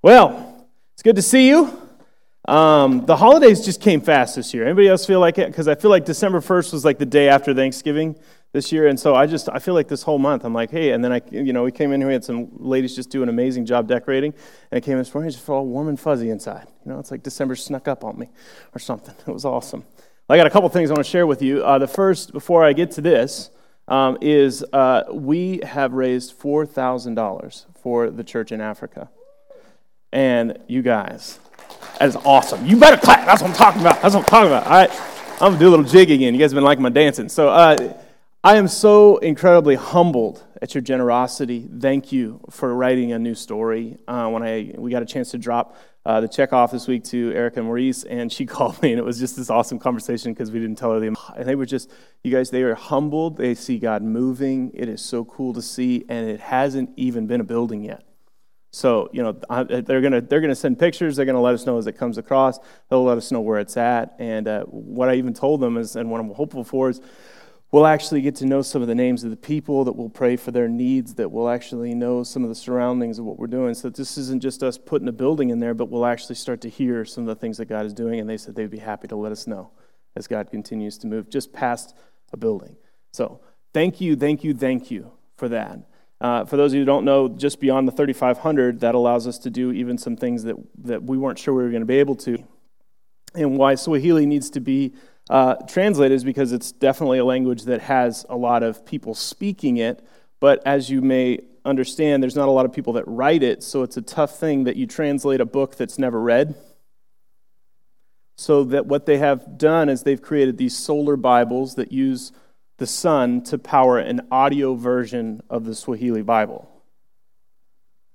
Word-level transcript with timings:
Well, 0.00 0.68
it's 0.94 1.02
good 1.02 1.16
to 1.16 1.22
see 1.22 1.48
you. 1.48 1.76
Um, 2.46 3.04
the 3.04 3.16
holidays 3.16 3.64
just 3.64 3.80
came 3.80 4.00
fast 4.00 4.36
this 4.36 4.54
year. 4.54 4.64
Anybody 4.64 4.86
else 4.86 5.04
feel 5.04 5.18
like 5.18 5.38
it? 5.38 5.48
Because 5.48 5.66
I 5.66 5.74
feel 5.74 5.90
like 5.90 6.04
December 6.04 6.40
1st 6.40 6.72
was 6.72 6.84
like 6.84 6.98
the 6.98 7.06
day 7.06 7.28
after 7.28 7.52
Thanksgiving 7.52 8.14
this 8.52 8.70
year. 8.70 8.86
And 8.86 8.98
so 8.98 9.16
I 9.16 9.26
just, 9.26 9.48
I 9.52 9.58
feel 9.58 9.74
like 9.74 9.88
this 9.88 10.04
whole 10.04 10.20
month, 10.20 10.44
I'm 10.44 10.54
like, 10.54 10.70
hey, 10.70 10.92
and 10.92 11.04
then 11.04 11.10
I, 11.10 11.20
you 11.32 11.52
know, 11.52 11.64
we 11.64 11.72
came 11.72 11.90
in 11.90 12.00
here, 12.00 12.06
we 12.06 12.12
had 12.12 12.24
some 12.24 12.48
ladies 12.52 12.94
just 12.94 13.10
do 13.10 13.24
an 13.24 13.28
amazing 13.28 13.66
job 13.66 13.88
decorating. 13.88 14.32
And 14.70 14.78
I 14.78 14.80
came 14.80 14.92
in 14.92 14.98
this 14.98 15.12
morning, 15.12 15.32
just 15.32 15.44
felt 15.44 15.56
all 15.56 15.66
warm 15.66 15.88
and 15.88 15.98
fuzzy 15.98 16.30
inside. 16.30 16.68
You 16.86 16.92
know, 16.92 17.00
it's 17.00 17.10
like 17.10 17.24
December 17.24 17.56
snuck 17.56 17.88
up 17.88 18.04
on 18.04 18.16
me 18.16 18.30
or 18.74 18.78
something. 18.78 19.16
It 19.26 19.32
was 19.32 19.44
awesome. 19.44 19.84
I 20.30 20.36
got 20.36 20.46
a 20.46 20.50
couple 20.50 20.68
things 20.68 20.90
I 20.90 20.94
want 20.94 21.04
to 21.04 21.10
share 21.10 21.26
with 21.26 21.42
you. 21.42 21.64
Uh, 21.64 21.78
the 21.78 21.88
first, 21.88 22.32
before 22.32 22.64
I 22.64 22.72
get 22.72 22.92
to 22.92 23.00
this, 23.00 23.50
um, 23.88 24.16
is 24.20 24.64
uh, 24.72 25.04
we 25.10 25.60
have 25.64 25.92
raised 25.92 26.38
$4,000 26.38 27.66
for 27.82 28.10
the 28.10 28.22
church 28.22 28.52
in 28.52 28.60
Africa. 28.60 29.10
And 30.12 30.58
you 30.68 30.82
guys, 30.82 31.38
that 31.98 32.08
is 32.08 32.16
awesome. 32.16 32.64
You 32.66 32.76
better 32.76 32.96
clap. 32.96 33.26
That's 33.26 33.42
what 33.42 33.50
I'm 33.50 33.56
talking 33.56 33.80
about. 33.80 34.00
That's 34.02 34.14
what 34.14 34.24
I'm 34.24 34.28
talking 34.28 34.48
about. 34.48 34.66
All 34.66 34.72
right. 34.72 34.90
I'm 35.40 35.50
going 35.50 35.52
to 35.54 35.58
do 35.58 35.68
a 35.68 35.70
little 35.70 35.84
jig 35.84 36.10
again. 36.10 36.34
You 36.34 36.40
guys 36.40 36.50
have 36.50 36.56
been 36.56 36.64
liking 36.64 36.82
my 36.82 36.88
dancing. 36.88 37.28
So 37.28 37.48
uh, 37.48 37.94
I 38.42 38.56
am 38.56 38.66
so 38.66 39.18
incredibly 39.18 39.74
humbled 39.74 40.42
at 40.62 40.74
your 40.74 40.82
generosity. 40.82 41.68
Thank 41.78 42.12
you 42.12 42.40
for 42.50 42.74
writing 42.74 43.12
a 43.12 43.18
new 43.18 43.34
story. 43.34 43.98
Uh, 44.08 44.28
when 44.30 44.42
I 44.42 44.74
we 44.76 44.90
got 44.90 45.02
a 45.02 45.06
chance 45.06 45.30
to 45.32 45.38
drop 45.38 45.76
uh, 46.06 46.20
the 46.20 46.28
check 46.28 46.52
off 46.52 46.72
this 46.72 46.88
week 46.88 47.04
to 47.04 47.32
Erica 47.34 47.62
Maurice, 47.62 48.04
and 48.04 48.32
she 48.32 48.46
called 48.54 48.80
me, 48.82 48.92
and 48.92 48.98
it 48.98 49.04
was 49.04 49.18
just 49.18 49.36
this 49.36 49.50
awesome 49.50 49.78
conversation 49.78 50.32
because 50.32 50.50
we 50.50 50.58
didn't 50.58 50.78
tell 50.78 50.92
her 50.92 51.00
the. 51.00 51.14
And 51.36 51.48
they 51.48 51.54
were 51.54 51.66
just, 51.66 51.90
you 52.24 52.32
guys, 52.32 52.50
they 52.50 52.62
are 52.62 52.74
humbled. 52.74 53.36
They 53.36 53.54
see 53.54 53.78
God 53.78 54.02
moving. 54.02 54.70
It 54.74 54.88
is 54.88 55.02
so 55.02 55.24
cool 55.24 55.52
to 55.54 55.62
see, 55.62 56.04
and 56.08 56.28
it 56.28 56.40
hasn't 56.40 56.90
even 56.96 57.26
been 57.26 57.40
a 57.40 57.44
building 57.44 57.84
yet. 57.84 58.07
So, 58.70 59.08
you 59.12 59.22
know, 59.22 59.32
they're 59.32 60.00
going 60.00 60.12
to 60.12 60.20
they're 60.20 60.40
gonna 60.40 60.54
send 60.54 60.78
pictures. 60.78 61.16
They're 61.16 61.24
going 61.24 61.34
to 61.34 61.40
let 61.40 61.54
us 61.54 61.64
know 61.64 61.78
as 61.78 61.86
it 61.86 61.94
comes 61.94 62.18
across. 62.18 62.58
They'll 62.90 63.04
let 63.04 63.16
us 63.16 63.32
know 63.32 63.40
where 63.40 63.58
it's 63.58 63.76
at. 63.76 64.14
And 64.18 64.46
uh, 64.46 64.64
what 64.64 65.08
I 65.08 65.14
even 65.14 65.32
told 65.32 65.60
them 65.60 65.76
is, 65.76 65.96
and 65.96 66.10
what 66.10 66.20
I'm 66.20 66.30
hopeful 66.30 66.64
for 66.64 66.90
is, 66.90 67.00
we'll 67.70 67.86
actually 67.86 68.20
get 68.20 68.34
to 68.36 68.46
know 68.46 68.62
some 68.62 68.82
of 68.82 68.88
the 68.88 68.94
names 68.94 69.24
of 69.24 69.30
the 69.30 69.36
people, 69.36 69.84
that 69.84 69.92
we'll 69.92 70.08
pray 70.08 70.36
for 70.36 70.50
their 70.50 70.68
needs, 70.68 71.14
that 71.14 71.30
we'll 71.30 71.48
actually 71.48 71.94
know 71.94 72.22
some 72.22 72.42
of 72.42 72.48
the 72.48 72.54
surroundings 72.54 73.18
of 73.18 73.24
what 73.24 73.38
we're 73.38 73.46
doing. 73.46 73.74
So 73.74 73.90
this 73.90 74.16
isn't 74.18 74.42
just 74.42 74.62
us 74.62 74.78
putting 74.78 75.08
a 75.08 75.12
building 75.12 75.50
in 75.50 75.60
there, 75.60 75.74
but 75.74 75.90
we'll 75.90 76.06
actually 76.06 76.36
start 76.36 76.60
to 76.62 76.68
hear 76.68 77.04
some 77.04 77.24
of 77.24 77.28
the 77.28 77.40
things 77.40 77.58
that 77.58 77.66
God 77.66 77.86
is 77.86 77.94
doing. 77.94 78.20
And 78.20 78.28
they 78.28 78.36
said 78.36 78.54
they'd 78.54 78.70
be 78.70 78.78
happy 78.78 79.08
to 79.08 79.16
let 79.16 79.32
us 79.32 79.46
know 79.46 79.70
as 80.16 80.26
God 80.26 80.50
continues 80.50 80.98
to 80.98 81.06
move 81.06 81.30
just 81.30 81.52
past 81.52 81.94
a 82.32 82.36
building. 82.36 82.76
So 83.12 83.40
thank 83.72 84.00
you, 84.00 84.16
thank 84.16 84.44
you, 84.44 84.54
thank 84.54 84.90
you 84.90 85.12
for 85.36 85.48
that. 85.48 85.87
Uh, 86.20 86.44
for 86.44 86.56
those 86.56 86.72
of 86.72 86.74
you 86.74 86.80
who 86.80 86.86
don't 86.86 87.04
know, 87.04 87.28
just 87.28 87.60
beyond 87.60 87.86
the 87.86 87.92
3,500, 87.92 88.80
that 88.80 88.94
allows 88.94 89.26
us 89.26 89.38
to 89.38 89.50
do 89.50 89.70
even 89.72 89.96
some 89.96 90.16
things 90.16 90.42
that, 90.44 90.56
that 90.76 91.02
we 91.04 91.16
weren't 91.16 91.38
sure 91.38 91.54
we 91.54 91.62
were 91.62 91.70
going 91.70 91.82
to 91.82 91.86
be 91.86 91.98
able 91.98 92.16
to. 92.16 92.42
And 93.34 93.56
why 93.56 93.76
Swahili 93.76 94.26
needs 94.26 94.50
to 94.50 94.60
be 94.60 94.94
uh, 95.30 95.54
translated 95.68 96.16
is 96.16 96.24
because 96.24 96.52
it's 96.52 96.72
definitely 96.72 97.18
a 97.18 97.24
language 97.24 97.64
that 97.64 97.82
has 97.82 98.26
a 98.28 98.36
lot 98.36 98.62
of 98.62 98.84
people 98.84 99.14
speaking 99.14 99.76
it, 99.76 100.04
but 100.40 100.60
as 100.66 100.90
you 100.90 101.02
may 101.02 101.40
understand, 101.64 102.22
there's 102.22 102.36
not 102.36 102.48
a 102.48 102.52
lot 102.52 102.64
of 102.64 102.72
people 102.72 102.94
that 102.94 103.04
write 103.06 103.42
it, 103.42 103.62
so 103.62 103.82
it's 103.82 103.96
a 103.96 104.02
tough 104.02 104.38
thing 104.38 104.64
that 104.64 104.76
you 104.76 104.86
translate 104.86 105.40
a 105.40 105.44
book 105.44 105.76
that's 105.76 105.98
never 105.98 106.20
read. 106.20 106.54
So 108.36 108.64
that 108.64 108.86
what 108.86 109.06
they 109.06 109.18
have 109.18 109.58
done 109.58 109.88
is 109.88 110.02
they've 110.02 110.22
created 110.22 110.58
these 110.58 110.76
solar 110.76 111.16
Bibles 111.16 111.74
that 111.74 111.92
use 111.92 112.32
the 112.78 112.86
sun 112.86 113.42
to 113.42 113.58
power 113.58 113.98
an 113.98 114.22
audio 114.30 114.74
version 114.74 115.42
of 115.50 115.64
the 115.64 115.74
Swahili 115.74 116.22
Bible. 116.22 116.70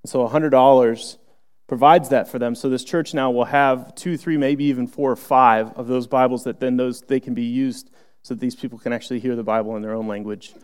So 0.06 0.26
$100 0.26 1.18
provides 1.66 2.08
that 2.10 2.28
for 2.28 2.38
them. 2.38 2.54
So 2.54 2.68
this 2.68 2.84
church 2.84 3.14
now 3.14 3.30
will 3.30 3.44
have 3.44 3.94
two, 3.94 4.16
three, 4.16 4.36
maybe 4.36 4.64
even 4.64 4.86
four 4.86 5.10
or 5.10 5.16
five 5.16 5.72
of 5.74 5.86
those 5.86 6.06
Bibles 6.06 6.44
that 6.44 6.60
then 6.60 6.76
those 6.76 7.02
they 7.02 7.20
can 7.20 7.34
be 7.34 7.44
used 7.44 7.90
so 8.22 8.34
that 8.34 8.40
these 8.40 8.56
people 8.56 8.78
can 8.78 8.92
actually 8.92 9.20
hear 9.20 9.36
the 9.36 9.42
Bible 9.42 9.76
in 9.76 9.82
their 9.82 9.94
own 9.94 10.08
language 10.08 10.54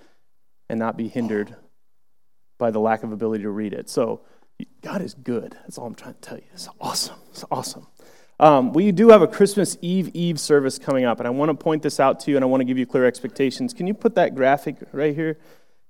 and 0.68 0.78
not 0.78 0.96
be 0.96 1.08
hindered 1.08 1.54
by 2.58 2.70
the 2.70 2.80
lack 2.80 3.02
of 3.02 3.12
ability 3.12 3.42
to 3.42 3.50
read 3.50 3.72
it. 3.72 3.88
So 3.88 4.22
God 4.82 5.02
is 5.02 5.14
good. 5.14 5.56
That's 5.62 5.78
all 5.78 5.86
I'm 5.86 5.94
trying 5.94 6.14
to 6.14 6.20
tell 6.20 6.38
you. 6.38 6.44
It's 6.52 6.68
awesome. 6.80 7.16
It's 7.30 7.44
awesome. 7.50 7.86
Um, 8.40 8.72
we 8.72 8.90
do 8.90 9.10
have 9.10 9.20
a 9.20 9.26
Christmas 9.26 9.76
Eve 9.82 10.08
Eve 10.14 10.40
service 10.40 10.78
coming 10.78 11.04
up, 11.04 11.18
and 11.18 11.26
I 11.26 11.30
want 11.30 11.50
to 11.50 11.54
point 11.54 11.82
this 11.82 12.00
out 12.00 12.20
to 12.20 12.30
you, 12.30 12.38
and 12.38 12.42
I 12.44 12.48
want 12.48 12.62
to 12.62 12.64
give 12.64 12.78
you 12.78 12.86
clear 12.86 13.04
expectations. 13.04 13.74
Can 13.74 13.86
you 13.86 13.92
put 13.92 14.14
that 14.14 14.34
graphic 14.34 14.76
right 14.92 15.14
here, 15.14 15.36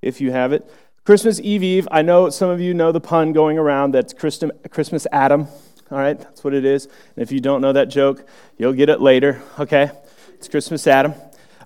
if 0.03 0.21
you 0.21 0.33
have 0.33 0.53
it? 0.53 0.69
Christmas 1.05 1.39
Eve 1.39 1.63
Eve. 1.63 1.87
I 1.93 2.03
know 2.03 2.29
some 2.29 2.51
of 2.51 2.61
you 2.61 2.75
know 2.75 2.91
the 2.91 3.01
pun 3.01 3.33
going 3.33 3.57
around 3.57 3.95
that's 3.95 4.13
Christmas 4.13 5.07
Adam. 5.13 5.47
All 5.93 5.99
right, 5.99 6.19
that's 6.19 6.43
what 6.43 6.53
it 6.53 6.65
is. 6.65 6.87
And 6.87 7.23
if 7.23 7.31
you 7.31 7.39
don't 7.39 7.61
know 7.61 7.73
that 7.73 7.85
joke, 7.85 8.27
you'll 8.59 8.73
get 8.73 8.89
it 8.89 9.01
later. 9.01 9.41
Okay, 9.57 9.93
it's 10.35 10.49
Christmas 10.49 10.89
Adam. 10.89 11.15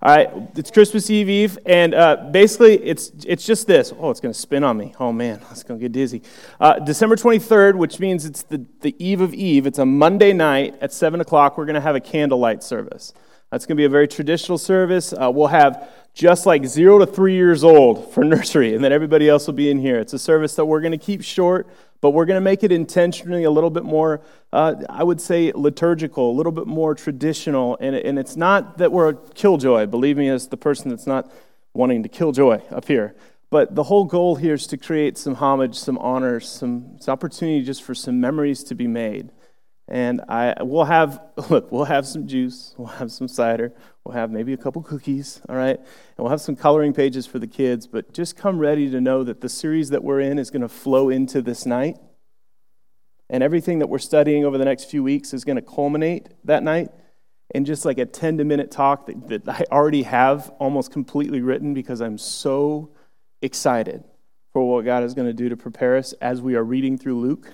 All 0.05 0.15
right, 0.15 0.31
it's 0.55 0.71
Christmas 0.71 1.09
Eve 1.09 1.31
Eve, 1.31 1.59
and 1.65 1.95
uh, 1.95 2.29
basically 2.31 2.75
it's 2.75 3.11
it's 3.27 3.47
just 3.47 3.67
this. 3.67 3.91
Oh, 3.99 4.11
it's 4.11 4.21
going 4.21 4.35
to 4.35 4.39
spin 4.39 4.63
on 4.63 4.77
me. 4.77 4.95
Oh 5.01 5.15
man, 5.15 5.41
it's 5.51 5.63
going 5.63 5.81
to 5.81 5.83
get 5.83 5.93
dizzy. 5.93 6.21
Uh, 6.61 6.79
December 6.79 7.17
23rd, 7.17 7.77
which 7.77 7.99
means 7.99 8.27
it's 8.27 8.43
the, 8.43 8.67
the 8.83 8.95
eve 9.03 9.23
of 9.23 9.33
Eve. 9.33 9.67
It's 9.67 9.79
a 9.79 9.87
Monday 9.87 10.35
night 10.35 10.75
at 10.83 10.93
7 10.93 11.23
o'clock. 11.23 11.57
We're 11.57 11.65
going 11.65 11.77
to 11.77 11.81
have 11.81 11.97
a 11.97 12.01
candlelight 12.01 12.63
service. 12.63 13.15
That's 13.51 13.65
going 13.65 13.77
to 13.77 13.81
be 13.81 13.87
a 13.87 13.89
very 13.89 14.07
traditional 14.07 14.59
service. 14.59 15.15
Uh, 15.15 15.31
we'll 15.33 15.47
have 15.47 15.89
just 16.13 16.45
like 16.45 16.67
zero 16.67 16.99
to 16.99 17.07
three 17.07 17.35
years 17.35 17.65
old 17.65 18.13
for 18.13 18.25
nursery, 18.25 18.75
and 18.75 18.85
then 18.85 18.93
everybody 18.93 19.27
else 19.27 19.47
will 19.47 19.55
be 19.55 19.71
in 19.71 19.79
here. 19.79 19.99
It's 19.99 20.13
a 20.13 20.19
service 20.19 20.55
that 20.57 20.67
we're 20.67 20.81
going 20.83 20.93
to 20.93 20.99
keep 20.99 21.23
short, 21.23 21.67
but 22.05 22.11
we're 22.11 22.27
going 22.27 22.37
to 22.37 22.43
make 22.43 22.63
it 22.63 22.71
intentionally 22.71 23.45
a 23.45 23.51
little 23.51 23.71
bit 23.71 23.83
more, 23.83 24.21
uh, 24.53 24.75
I 24.91 25.03
would 25.03 25.23
say, 25.23 25.53
liturgical, 25.55 26.33
a 26.33 26.37
little 26.37 26.53
bit 26.53 26.67
more 26.67 26.95
traditional. 26.95 27.79
And, 27.81 27.97
and 27.97 28.19
it's 28.19 28.37
not 28.37 28.77
that 28.77 28.93
we're 28.93 29.09
a 29.09 29.15
killjoy, 29.15 29.87
believe 29.87 30.19
me, 30.19 30.29
as 30.29 30.49
the 30.49 30.59
person 30.59 30.91
that's 30.91 31.07
not 31.07 31.33
wanting 31.73 32.03
to 32.03 32.11
kill 32.11 32.33
joy 32.33 32.61
up 32.71 32.89
here. 32.89 33.15
But 33.49 33.75
the 33.75 33.85
whole 33.85 34.05
goal 34.05 34.37
here 34.37 34.53
is 34.53 34.67
to 34.67 34.77
create 34.77 35.17
some 35.17 35.37
homage, 35.37 35.77
some 35.77 35.97
honor, 35.97 36.41
some, 36.41 36.99
some 37.01 37.11
opportunity 37.11 37.65
just 37.65 37.83
for 37.83 37.95
some 37.95 38.21
memories 38.21 38.63
to 38.65 38.75
be 38.75 38.87
made. 38.87 39.33
And 39.95 40.23
I 40.29 40.57
we'll 40.61 40.87
have 40.87 41.23
look, 41.51 41.71
we'll 41.71 41.85
have 41.85 42.05
some 42.05 42.27
juice, 42.27 42.75
we'll 42.79 42.89
have 42.89 43.13
some 43.13 43.29
cider, 43.29 43.73
we'll 44.03 44.17
have 44.17 44.29
maybe 44.29 44.53
a 44.53 44.57
couple 44.57 44.83
cookies, 44.83 45.41
all 45.49 45.55
right? 45.55 45.79
And 45.79 46.19
we'll 46.19 46.31
have 46.31 46.41
some 46.41 46.57
coloring 46.57 46.93
pages 46.93 47.29
for 47.29 47.39
the 47.39 47.47
kids, 47.47 47.87
but 47.87 48.13
just 48.13 48.37
come 48.37 48.59
ready 48.59 48.91
to 48.91 49.01
know 49.01 49.23
that 49.23 49.41
the 49.41 49.49
series 49.49 49.91
that 49.91 50.03
we're 50.03 50.19
in 50.19 50.41
is 50.41 50.51
going 50.51 50.63
to 50.63 50.69
flow 50.69 51.11
into 51.11 51.41
this 51.41 51.65
night. 51.65 51.97
And 53.31 53.41
everything 53.41 53.79
that 53.79 53.87
we're 53.87 54.01
studying 54.01 54.45
over 54.45 54.59
the 54.59 54.65
next 54.65 54.91
few 54.91 55.05
weeks 55.05 55.33
is 55.33 55.45
going 55.45 55.57
to 55.57 55.63
culminate 55.63 56.29
that 56.43 56.65
night 56.65 56.89
in 57.55 57.65
just 57.65 57.85
like 57.85 57.99
a 57.99 58.05
10 58.05 58.39
to 58.39 58.45
minute 58.45 58.73
talk 58.73 59.07
that, 59.07 59.29
that 59.29 59.49
I 59.49 59.65
already 59.71 60.03
have 60.03 60.51
almost 60.59 60.91
completely 60.91 61.41
written 61.41 61.73
because 61.73 62.01
I'm 62.01 62.19
so 62.19 62.91
excited 63.43 64.03
for 64.53 64.69
what 64.69 64.85
God 64.85 65.05
is 65.05 65.15
going 65.15 65.29
to 65.29 65.33
do 65.33 65.49
to 65.51 65.57
prepare 65.57 65.97
us 65.97 66.15
as 66.15 66.43
we 66.43 66.57
are 66.57 66.65
reading 66.65 66.99
through 66.99 67.21
Luke 67.21 67.53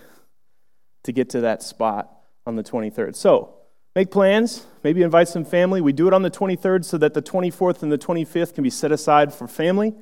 to 1.02 1.12
get 1.12 1.28
to 1.30 1.42
that 1.42 1.62
spot 1.62 2.16
on 2.50 2.56
the 2.56 2.64
23rd. 2.64 3.14
So, 3.14 3.54
make 3.94 4.10
plans, 4.10 4.66
maybe 4.82 5.02
invite 5.02 5.28
some 5.28 5.44
family. 5.44 5.80
We 5.80 5.92
do 5.92 6.08
it 6.08 6.12
on 6.12 6.22
the 6.22 6.30
23rd 6.30 6.84
so 6.84 6.98
that 6.98 7.14
the 7.14 7.22
24th 7.22 7.82
and 7.82 7.92
the 7.92 7.98
25th 7.98 8.54
can 8.54 8.64
be 8.64 8.70
set 8.70 8.90
aside 8.90 9.32
for 9.32 9.46
family 9.46 9.94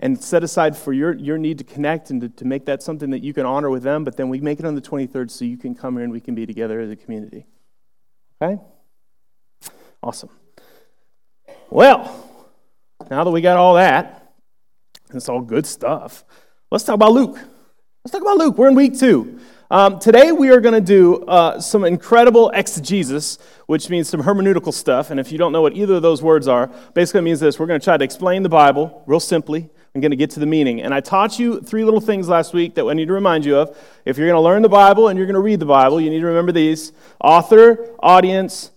and 0.00 0.22
set 0.22 0.42
aside 0.42 0.76
for 0.76 0.92
your, 0.92 1.14
your 1.14 1.36
need 1.38 1.58
to 1.58 1.64
connect 1.64 2.10
and 2.10 2.22
to, 2.22 2.28
to 2.30 2.44
make 2.44 2.64
that 2.64 2.82
something 2.82 3.10
that 3.10 3.22
you 3.22 3.34
can 3.34 3.44
honor 3.46 3.68
with 3.68 3.82
them. 3.82 4.02
But 4.02 4.16
then 4.16 4.30
we 4.30 4.40
make 4.40 4.58
it 4.58 4.64
on 4.64 4.74
the 4.74 4.80
23rd 4.80 5.30
so 5.30 5.44
you 5.44 5.58
can 5.58 5.74
come 5.74 5.94
here 5.94 6.04
and 6.04 6.12
we 6.12 6.20
can 6.20 6.34
be 6.34 6.46
together 6.46 6.80
as 6.80 6.90
a 6.90 6.96
community. 6.96 7.46
Okay? 8.40 8.60
Awesome. 10.02 10.30
Well, 11.70 12.30
now 13.10 13.24
that 13.24 13.30
we 13.30 13.40
got 13.40 13.56
all 13.56 13.74
that, 13.74 14.32
it's 15.12 15.28
all 15.28 15.40
good 15.40 15.66
stuff, 15.66 16.24
let's 16.70 16.84
talk 16.84 16.94
about 16.94 17.12
Luke. 17.12 17.38
Let's 18.06 18.12
talk 18.12 18.20
about 18.20 18.36
Luke. 18.36 18.58
We're 18.58 18.68
in 18.68 18.74
week 18.74 18.98
two. 18.98 19.40
Um, 19.70 19.98
today 19.98 20.30
we 20.30 20.50
are 20.50 20.60
going 20.60 20.74
to 20.74 20.80
do 20.82 21.24
uh, 21.24 21.58
some 21.58 21.84
incredible 21.84 22.50
exegesis, 22.50 23.38
which 23.64 23.88
means 23.88 24.10
some 24.10 24.22
hermeneutical 24.22 24.74
stuff. 24.74 25.10
And 25.10 25.18
if 25.18 25.32
you 25.32 25.38
don't 25.38 25.52
know 25.52 25.62
what 25.62 25.74
either 25.74 25.94
of 25.94 26.02
those 26.02 26.22
words 26.22 26.46
are, 26.46 26.66
basically 26.92 27.22
means 27.22 27.40
this: 27.40 27.58
we're 27.58 27.64
going 27.64 27.80
to 27.80 27.84
try 27.84 27.96
to 27.96 28.04
explain 28.04 28.42
the 28.42 28.50
Bible 28.50 29.02
real 29.06 29.20
simply. 29.20 29.70
I'm 29.94 30.02
going 30.02 30.10
to 30.10 30.18
get 30.18 30.28
to 30.32 30.40
the 30.40 30.44
meaning. 30.44 30.82
And 30.82 30.92
I 30.92 31.00
taught 31.00 31.38
you 31.38 31.62
three 31.62 31.82
little 31.82 31.98
things 31.98 32.28
last 32.28 32.52
week 32.52 32.74
that 32.74 32.84
I 32.84 32.92
need 32.92 33.08
to 33.08 33.14
remind 33.14 33.46
you 33.46 33.56
of. 33.56 33.74
If 34.04 34.18
you're 34.18 34.26
going 34.28 34.36
to 34.36 34.42
learn 34.42 34.60
the 34.60 34.68
Bible 34.68 35.08
and 35.08 35.16
you're 35.16 35.26
going 35.26 35.32
to 35.32 35.40
read 35.40 35.60
the 35.60 35.64
Bible, 35.64 35.98
you 35.98 36.10
need 36.10 36.20
to 36.20 36.26
remember 36.26 36.52
these: 36.52 36.92
author, 37.22 37.88
audience, 38.00 38.70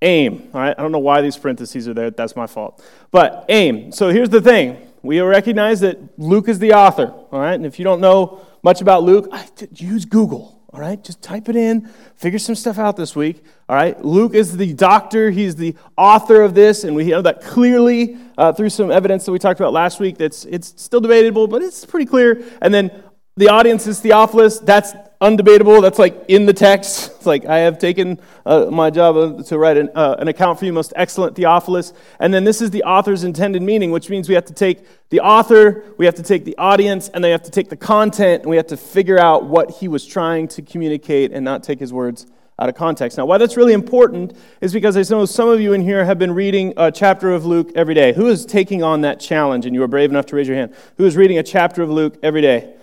aim. 0.00 0.48
All 0.54 0.60
right. 0.62 0.74
I 0.78 0.80
don't 0.80 0.92
know 0.92 1.00
why 1.00 1.20
these 1.20 1.36
parentheses 1.36 1.86
are 1.86 1.92
there. 1.92 2.10
That's 2.12 2.34
my 2.34 2.46
fault. 2.46 2.82
But 3.10 3.44
aim. 3.50 3.92
So 3.92 4.08
here's 4.08 4.30
the 4.30 4.40
thing: 4.40 4.78
we 5.02 5.20
recognize 5.20 5.80
that 5.80 5.98
Luke 6.18 6.48
is 6.48 6.58
the 6.58 6.72
author. 6.72 7.08
All 7.30 7.40
right. 7.40 7.52
And 7.52 7.66
if 7.66 7.78
you 7.78 7.84
don't 7.84 8.00
know 8.00 8.46
much 8.62 8.80
about 8.80 9.02
Luke, 9.02 9.28
use 9.72 10.04
Google. 10.04 10.60
All 10.72 10.78
right, 10.78 11.02
just 11.02 11.20
type 11.20 11.48
it 11.48 11.56
in, 11.56 11.88
figure 12.14 12.38
some 12.38 12.54
stuff 12.54 12.78
out 12.78 12.96
this 12.96 13.16
week. 13.16 13.44
All 13.68 13.74
right, 13.74 14.02
Luke 14.04 14.34
is 14.34 14.56
the 14.56 14.72
doctor, 14.72 15.30
he's 15.30 15.56
the 15.56 15.74
author 15.98 16.42
of 16.42 16.54
this, 16.54 16.84
and 16.84 16.94
we 16.94 17.06
know 17.06 17.20
that 17.22 17.42
clearly 17.42 18.16
uh, 18.38 18.52
through 18.52 18.70
some 18.70 18.88
evidence 18.88 19.24
that 19.24 19.32
we 19.32 19.40
talked 19.40 19.58
about 19.58 19.72
last 19.72 19.98
week. 19.98 20.16
That's 20.16 20.44
it's 20.44 20.80
still 20.80 21.00
debatable, 21.00 21.48
but 21.48 21.60
it's 21.60 21.84
pretty 21.84 22.06
clear. 22.06 22.44
And 22.62 22.72
then 22.72 23.02
the 23.36 23.48
audience 23.48 23.88
is 23.88 23.98
Theophilus. 23.98 24.60
That's 24.60 24.92
undebatable. 25.20 25.82
That's 25.82 25.98
like 25.98 26.24
in 26.28 26.46
the 26.46 26.52
text. 26.52 27.12
It's 27.16 27.26
like 27.26 27.44
I 27.44 27.58
have 27.58 27.78
taken 27.78 28.18
uh, 28.46 28.66
my 28.70 28.88
job 28.88 29.44
to 29.44 29.58
write 29.58 29.76
an, 29.76 29.90
uh, 29.94 30.16
an 30.18 30.28
account 30.28 30.58
for 30.58 30.64
you, 30.64 30.72
most 30.72 30.94
excellent 30.96 31.36
Theophilus. 31.36 31.92
And 32.18 32.32
then 32.32 32.44
this 32.44 32.62
is 32.62 32.70
the 32.70 32.84
author's 32.84 33.22
intended 33.22 33.60
meaning, 33.60 33.90
which 33.90 34.08
means 34.08 34.28
we 34.28 34.34
have 34.34 34.46
to 34.46 34.54
take 34.54 34.86
the 35.10 35.20
author, 35.20 35.84
we 35.98 36.06
have 36.06 36.14
to 36.14 36.22
take 36.22 36.44
the 36.44 36.56
audience, 36.56 37.10
and 37.10 37.22
they 37.22 37.30
have 37.30 37.42
to 37.42 37.50
take 37.50 37.68
the 37.68 37.76
content, 37.76 38.42
and 38.42 38.50
we 38.50 38.56
have 38.56 38.68
to 38.68 38.76
figure 38.76 39.18
out 39.18 39.44
what 39.44 39.70
he 39.70 39.88
was 39.88 40.06
trying 40.06 40.48
to 40.48 40.62
communicate 40.62 41.32
and 41.32 41.44
not 41.44 41.62
take 41.62 41.80
his 41.80 41.92
words 41.92 42.26
out 42.58 42.68
of 42.68 42.74
context. 42.74 43.18
Now, 43.18 43.26
why 43.26 43.36
that's 43.38 43.56
really 43.56 43.72
important 43.72 44.36
is 44.60 44.72
because 44.72 44.96
I 44.96 45.14
know 45.14 45.26
some 45.26 45.48
of 45.48 45.60
you 45.60 45.72
in 45.74 45.82
here 45.82 46.04
have 46.04 46.18
been 46.18 46.32
reading 46.32 46.72
a 46.76 46.90
chapter 46.90 47.32
of 47.32 47.44
Luke 47.44 47.72
every 47.74 47.94
day. 47.94 48.12
Who 48.12 48.28
is 48.28 48.46
taking 48.46 48.82
on 48.82 49.02
that 49.02 49.20
challenge, 49.20 49.66
and 49.66 49.74
you 49.74 49.82
are 49.82 49.88
brave 49.88 50.10
enough 50.10 50.26
to 50.26 50.36
raise 50.36 50.48
your 50.48 50.56
hand? 50.56 50.74
Who 50.96 51.04
is 51.04 51.16
reading 51.16 51.36
a 51.38 51.42
chapter 51.42 51.82
of 51.82 51.90
Luke 51.90 52.18
every 52.22 52.40
day? 52.40 52.74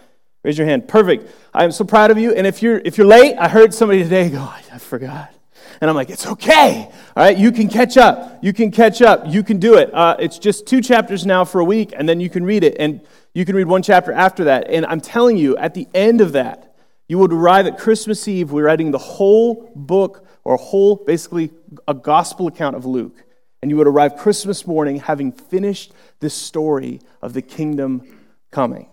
Raise 0.48 0.58
your 0.58 0.66
hand. 0.66 0.88
Perfect. 0.88 1.30
I'm 1.54 1.74
so 1.74 1.84
proud 1.84 2.10
of 2.10 2.18
you. 2.18 2.34
And 2.34 2.48
if 2.48 2.64
you're 2.64 2.78
if 2.86 2.98
you're 2.98 3.06
late, 3.06 3.36
I 3.38 3.50
heard 3.50 3.74
somebody 3.74 4.02
today 4.02 4.30
go, 4.30 4.40
I 4.72 4.78
forgot. 4.78 5.34
And 5.82 5.90
I'm 5.90 5.96
like, 5.98 6.10
it's 6.10 6.26
okay. 6.26 6.90
All 7.18 7.24
right, 7.24 7.38
you 7.38 7.52
can 7.52 7.68
catch 7.68 7.98
up. 7.98 8.42
You 8.42 8.54
can 8.54 8.72
catch 8.72 9.02
up. 9.02 9.24
You 9.28 9.44
can 9.44 9.60
do 9.60 9.76
it. 9.76 9.94
Uh, 9.94 10.16
it's 10.20 10.40
just 10.40 10.66
two 10.66 10.80
chapters 10.80 11.26
now 11.26 11.44
for 11.44 11.60
a 11.60 11.66
week, 11.66 11.92
and 11.94 12.08
then 12.08 12.22
you 12.22 12.30
can 12.30 12.46
read 12.46 12.64
it. 12.64 12.78
And 12.80 13.02
you 13.34 13.44
can 13.44 13.58
read 13.58 13.68
one 13.68 13.82
chapter 13.82 14.14
after 14.14 14.46
that. 14.46 14.70
And 14.70 14.86
I'm 14.86 15.02
telling 15.02 15.36
you, 15.36 15.58
at 15.58 15.74
the 15.74 15.86
end 15.94 16.22
of 16.22 16.32
that, 16.32 16.74
you 17.10 17.18
would 17.18 17.34
arrive 17.34 17.68
at 17.68 17.78
Christmas 17.78 18.26
Eve. 18.26 18.54
We're 18.54 18.68
writing 18.68 18.92
the 18.92 18.98
whole 18.98 19.70
book, 19.76 20.26
or 20.46 20.56
whole, 20.56 20.96
basically, 20.96 21.52
a 21.90 21.94
gospel 21.94 22.48
account 22.48 22.78
of 22.78 22.86
Luke. 22.86 23.22
And 23.62 23.70
you 23.70 23.76
would 23.76 23.88
arrive 23.88 24.16
Christmas 24.16 24.66
morning 24.66 25.00
having 25.00 25.34
finished 25.34 25.92
this 26.22 26.34
story 26.34 27.02
of 27.22 27.34
the 27.34 27.42
kingdom 27.42 28.18
coming. 28.50 28.88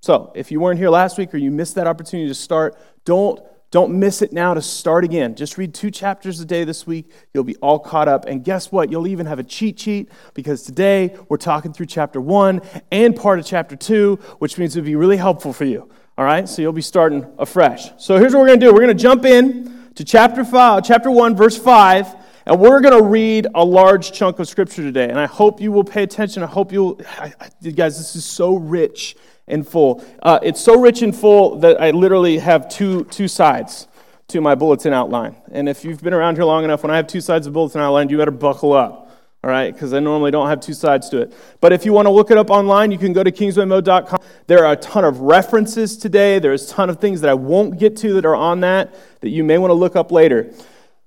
So, 0.00 0.32
if 0.34 0.52
you 0.52 0.60
weren't 0.60 0.78
here 0.78 0.90
last 0.90 1.18
week 1.18 1.34
or 1.34 1.38
you 1.38 1.50
missed 1.50 1.74
that 1.74 1.86
opportunity 1.86 2.28
to 2.28 2.34
start, 2.34 2.76
don't 3.04 3.40
don't 3.70 3.98
miss 3.98 4.22
it 4.22 4.32
now 4.32 4.54
to 4.54 4.62
start 4.62 5.04
again. 5.04 5.34
Just 5.34 5.58
read 5.58 5.74
two 5.74 5.90
chapters 5.90 6.40
a 6.40 6.46
day 6.46 6.64
this 6.64 6.86
week. 6.86 7.12
You'll 7.34 7.44
be 7.44 7.56
all 7.56 7.78
caught 7.78 8.08
up. 8.08 8.24
And 8.24 8.42
guess 8.42 8.72
what? 8.72 8.90
You'll 8.90 9.06
even 9.06 9.26
have 9.26 9.38
a 9.38 9.42
cheat 9.42 9.78
sheet 9.78 10.10
because 10.32 10.62
today 10.62 11.14
we're 11.28 11.36
talking 11.36 11.74
through 11.74 11.86
chapter 11.86 12.18
one 12.18 12.62
and 12.90 13.14
part 13.14 13.38
of 13.38 13.44
chapter 13.44 13.76
two, 13.76 14.18
which 14.38 14.56
means 14.56 14.74
it'll 14.74 14.86
be 14.86 14.96
really 14.96 15.18
helpful 15.18 15.52
for 15.52 15.66
you. 15.66 15.86
All 16.16 16.24
right? 16.24 16.48
So 16.48 16.62
you'll 16.62 16.72
be 16.72 16.80
starting 16.80 17.26
afresh. 17.38 17.90
So 17.98 18.16
here's 18.16 18.32
what 18.32 18.40
we're 18.40 18.46
going 18.46 18.60
to 18.60 18.66
do 18.66 18.72
we're 18.72 18.80
going 18.80 18.96
to 18.96 19.02
jump 19.02 19.26
in 19.26 19.90
to 19.96 20.04
chapter, 20.04 20.44
five, 20.44 20.82
chapter 20.82 21.10
one, 21.10 21.36
verse 21.36 21.58
5. 21.58 22.16
And 22.46 22.58
we're 22.58 22.80
going 22.80 22.96
to 22.96 23.04
read 23.04 23.48
a 23.54 23.62
large 23.62 24.12
chunk 24.12 24.38
of 24.38 24.48
scripture 24.48 24.80
today. 24.80 25.10
And 25.10 25.20
I 25.20 25.26
hope 25.26 25.60
you 25.60 25.70
will 25.70 25.84
pay 25.84 26.02
attention. 26.02 26.42
I 26.42 26.46
hope 26.46 26.72
you'll, 26.72 26.98
I, 27.18 27.34
I, 27.38 27.70
guys, 27.70 27.98
this 27.98 28.16
is 28.16 28.24
so 28.24 28.56
rich 28.56 29.14
and 29.48 29.66
full. 29.66 30.04
Uh, 30.22 30.38
it's 30.42 30.60
so 30.60 30.80
rich 30.80 31.02
and 31.02 31.14
full 31.14 31.58
that 31.60 31.80
I 31.80 31.90
literally 31.90 32.38
have 32.38 32.68
two, 32.68 33.04
two 33.04 33.28
sides 33.28 33.88
to 34.28 34.40
my 34.40 34.54
bulletin 34.54 34.92
outline. 34.92 35.36
And 35.50 35.68
if 35.68 35.84
you've 35.84 36.02
been 36.02 36.14
around 36.14 36.36
here 36.36 36.44
long 36.44 36.64
enough, 36.64 36.82
when 36.82 36.90
I 36.90 36.96
have 36.96 37.06
two 37.06 37.20
sides 37.20 37.46
of 37.46 37.52
bulletin 37.52 37.80
outline, 37.80 38.08
you 38.10 38.18
better 38.18 38.30
buckle 38.30 38.72
up. 38.72 39.06
All 39.44 39.50
right, 39.50 39.72
because 39.72 39.94
I 39.94 40.00
normally 40.00 40.32
don't 40.32 40.48
have 40.48 40.60
two 40.60 40.74
sides 40.74 41.08
to 41.10 41.22
it. 41.22 41.32
But 41.60 41.72
if 41.72 41.84
you 41.84 41.92
want 41.92 42.06
to 42.06 42.10
look 42.10 42.32
it 42.32 42.36
up 42.36 42.50
online, 42.50 42.90
you 42.90 42.98
can 42.98 43.12
go 43.12 43.22
to 43.22 43.30
kingswaymo.com. 43.30 44.18
There 44.48 44.66
are 44.66 44.72
a 44.72 44.76
ton 44.76 45.04
of 45.04 45.20
references 45.20 45.96
today. 45.96 46.40
There's 46.40 46.68
a 46.68 46.74
ton 46.74 46.90
of 46.90 46.98
things 46.98 47.20
that 47.20 47.30
I 47.30 47.34
won't 47.34 47.78
get 47.78 47.96
to 47.98 48.14
that 48.14 48.24
are 48.26 48.34
on 48.34 48.60
that 48.60 48.94
that 49.20 49.28
you 49.28 49.44
may 49.44 49.56
want 49.56 49.70
to 49.70 49.74
look 49.74 49.94
up 49.94 50.10
later. 50.10 50.52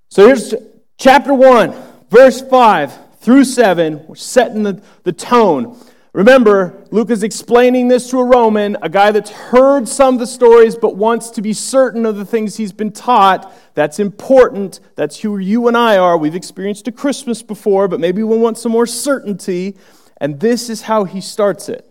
So 0.08 0.28
here's 0.28 0.54
chapter 0.98 1.34
1, 1.34 1.76
verse 2.10 2.42
5 2.42 3.18
through 3.20 3.44
7. 3.44 4.08
We're 4.08 4.16
setting 4.16 4.64
the, 4.64 4.82
the 5.04 5.12
tone. 5.12 5.78
Remember, 6.14 6.86
Luke 6.92 7.10
is 7.10 7.24
explaining 7.24 7.88
this 7.88 8.10
to 8.10 8.20
a 8.20 8.26
Roman, 8.26 8.76
a 8.82 8.90
guy 8.90 9.12
that's 9.12 9.30
heard 9.30 9.88
some 9.88 10.16
of 10.16 10.20
the 10.20 10.28
stories 10.28 10.76
but 10.76 10.98
wants 10.98 11.30
to 11.32 11.42
be 11.42 11.54
certain 11.54 12.06
of 12.06 12.18
the 12.18 12.26
things 12.26 12.58
he's 12.58 12.74
been 12.74 12.92
taught. 12.92 13.52
That's 13.76 13.98
important. 13.98 14.82
That's 14.96 15.20
who 15.20 15.38
you 15.38 15.70
and 15.70 15.78
I 15.78 15.98
are. 15.98 16.18
We've 16.18 16.36
experienced 16.36 16.86
a 16.90 16.92
Christmas 16.92 17.42
before, 17.42 17.88
but 17.88 18.02
maybe 18.02 18.24
we 18.24 18.38
want 18.38 18.58
some 18.58 18.74
more 18.74 18.86
certainty. 18.86 19.78
And 20.18 20.42
this 20.42 20.70
is 20.70 20.82
how 20.82 21.06
he 21.06 21.22
starts 21.22 21.70
it. 21.70 21.88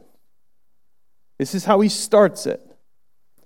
This 1.38 1.54
is 1.54 1.64
how 1.64 1.80
he 1.80 1.88
starts 1.88 2.44
it. 2.44 2.60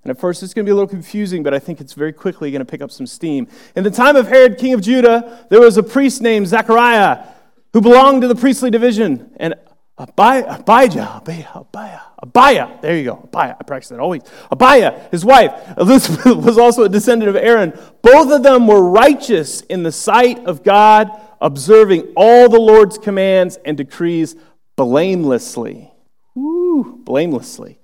And 0.03 0.11
at 0.11 0.19
first, 0.19 0.43
it's 0.43 0.53
going 0.53 0.67
to 0.67 0.69
be 0.69 0.73
a 0.73 0.75
little 0.75 0.89
confusing, 0.89 1.45
but 1.45 1.55
I 1.55 1.61
think 1.61 1.81
it's 1.81 1.93
very 1.93 2.13
quickly 2.13 2.51
going 2.51 2.59
to 2.59 2.71
pick 2.71 2.83
up 2.83 2.91
some 2.91 3.07
steam. 3.07 3.47
In 3.77 3.85
the 3.85 3.93
time 3.93 4.17
of 4.17 4.27
Herod, 4.27 4.59
king 4.59 4.75
of 4.75 4.83
Judah, 4.83 5.47
there 5.51 5.61
was 5.61 5.77
a 5.77 5.85
priest 5.85 6.21
named 6.21 6.49
Zechariah 6.49 7.25
who 7.73 7.81
belonged 7.81 8.23
to 8.23 8.29
the 8.29 8.35
priestly 8.35 8.71
division. 8.71 9.31
And 9.37 9.55
Abijah, 9.97 10.59
Abijah, 10.59 11.23
Abijah, 11.55 12.03
Abijah. 12.21 12.79
There 12.83 12.97
you 12.97 13.05
go. 13.05 13.29
Abijah. 13.33 13.57
I 13.61 13.63
practice 13.63 13.91
that 13.91 14.01
always. 14.01 14.23
Abijah, 14.51 15.09
his 15.13 15.25
wife, 15.25 15.53
Elizabeth 15.79 16.37
was 16.45 16.59
also 16.59 16.83
a 16.83 16.89
descendant 16.89 17.29
of 17.29 17.37
Aaron. 17.37 17.79
Both 18.03 18.33
of 18.33 18.43
them 18.43 18.67
were 18.67 18.83
righteous 18.83 19.61
in 19.63 19.85
the 19.85 19.93
sight 19.93 20.45
of 20.47 20.65
God, 20.65 21.11
observing 21.41 22.13
all 22.17 22.49
the 22.49 22.59
Lord's 22.59 22.99
commands 22.99 23.57
and 23.65 23.77
decrees 23.77 24.35
blamelessly. 24.77 25.93
Ooh, 26.37 27.01
blamelessly. 27.05 27.79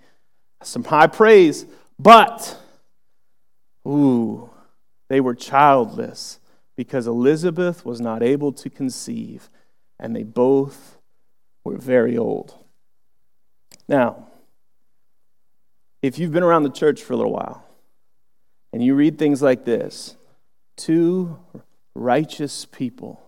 Some 0.62 0.83
high 0.83 1.07
praise, 1.07 1.65
but, 1.97 2.61
ooh, 3.87 4.51
they 5.09 5.21
were 5.21 5.35
childless 5.35 6.41
because 6.77 7.07
Elizabeth 7.07 7.85
was 7.85 8.01
not 8.01 8.23
able 8.23 8.53
to 8.55 8.69
conceive, 8.69 9.49
and 9.99 10.15
they 10.15 10.25
both 10.25 11.00
were 11.71 11.79
very 11.79 12.19
old. 12.19 12.55
Now, 13.89 14.27
if 16.03 16.19
you've 16.19 16.33
been 16.33 16.43
around 16.43 16.65
the 16.65 16.71
church 16.71 17.03
for 17.03 17.13
a 17.13 17.17
little 17.17 17.33
while 17.33 17.65
and 18.73 18.83
you 18.85 18.95
read 18.95 19.19
things 19.19 19.41
like 19.41 19.65
this 19.65 20.17
two 20.77 21.39
righteous 21.95 22.65
people, 22.65 23.23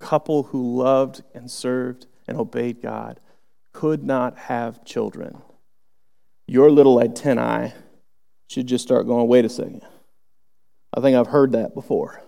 a 0.00 0.04
couple 0.04 0.44
who 0.44 0.76
loved 0.76 1.22
and 1.34 1.50
served 1.50 2.06
and 2.26 2.36
obeyed 2.36 2.82
God, 2.82 3.20
could 3.72 4.02
not 4.02 4.38
have 4.38 4.84
children, 4.84 5.38
your 6.46 6.70
little 6.70 7.00
antennae 7.00 7.72
should 8.48 8.66
just 8.66 8.84
start 8.84 9.06
going, 9.06 9.28
wait 9.28 9.44
a 9.44 9.48
second. 9.48 9.82
I 10.92 11.00
think 11.00 11.16
I've 11.16 11.28
heard 11.28 11.52
that 11.52 11.74
before. 11.74 12.22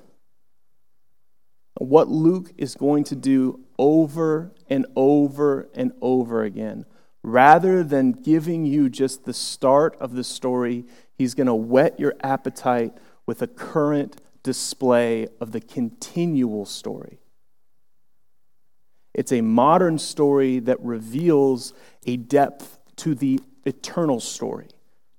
What 1.75 2.09
Luke 2.09 2.53
is 2.57 2.77
going 2.77 3.05
to 3.05 3.17
do 3.17 3.64
over 3.79 4.53
and 4.69 4.87
over 4.97 5.69
and 5.75 5.93
over 6.01 6.43
again. 6.43 6.87
Rather 7.23 7.83
than 7.83 8.13
giving 8.13 8.67
you 8.67 8.89
just 8.91 9.25
the 9.25 9.33
start 9.33 9.97
of 9.99 10.15
the 10.15 10.25
story, 10.25 10.85
he's 11.17 11.35
going 11.35 11.47
to 11.47 11.55
whet 11.55 11.99
your 11.99 12.15
appetite 12.23 12.93
with 13.27 13.41
a 13.41 13.47
current 13.47 14.21
display 14.43 15.27
of 15.41 15.53
the 15.53 15.61
continual 15.61 16.67
story. 16.67 17.19
It's 19.15 19.33
a 19.33 19.41
modern 19.41 19.99
story 19.99 20.59
that 20.61 20.81
reveals 20.81 21.73
a 22.05 22.17
depth 22.17 22.79
to 22.97 23.15
the 23.15 23.41
eternal 23.65 24.21
story, 24.21 24.69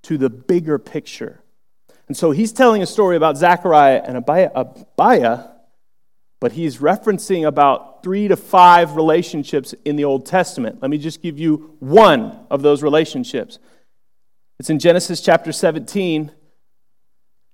to 0.03 0.17
the 0.17 0.29
bigger 0.29 0.77
picture. 0.77 1.41
And 2.07 2.15
so 2.15 2.31
he's 2.31 2.51
telling 2.51 2.83
a 2.83 2.85
story 2.85 3.15
about 3.15 3.37
Zechariah 3.37 4.03
and 4.05 4.17
Abiah, 4.17 5.47
but 6.39 6.51
he's 6.51 6.77
referencing 6.77 7.47
about 7.47 7.94
three 8.05 8.27
to 8.27 8.37
five 8.37 8.95
relationships 8.95 9.73
in 9.83 9.95
the 9.95 10.05
Old 10.05 10.27
Testament. 10.27 10.79
Let 10.79 10.91
me 10.91 10.99
just 10.99 11.23
give 11.23 11.39
you 11.39 11.75
one 11.79 12.37
of 12.51 12.61
those 12.61 12.83
relationships. 12.83 13.57
It's 14.59 14.69
in 14.69 14.77
Genesis 14.77 15.21
chapter 15.21 15.51
17. 15.51 16.31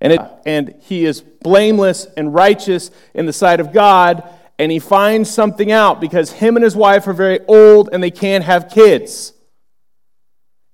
And, 0.01 0.11
it, 0.11 0.19
and 0.45 0.75
he 0.81 1.05
is 1.05 1.21
blameless 1.21 2.05
and 2.17 2.33
righteous 2.33 2.91
in 3.13 3.27
the 3.27 3.31
sight 3.31 3.61
of 3.61 3.71
God, 3.71 4.27
and 4.59 4.73
he 4.73 4.79
finds 4.79 5.31
something 5.31 5.71
out 5.71 6.01
because 6.01 6.33
him 6.33 6.57
and 6.57 6.65
his 6.65 6.75
wife 6.75 7.07
are 7.07 7.13
very 7.13 7.39
old 7.47 7.87
and 7.93 8.03
they 8.03 8.11
can't 8.11 8.43
have 8.43 8.69
kids. 8.69 9.31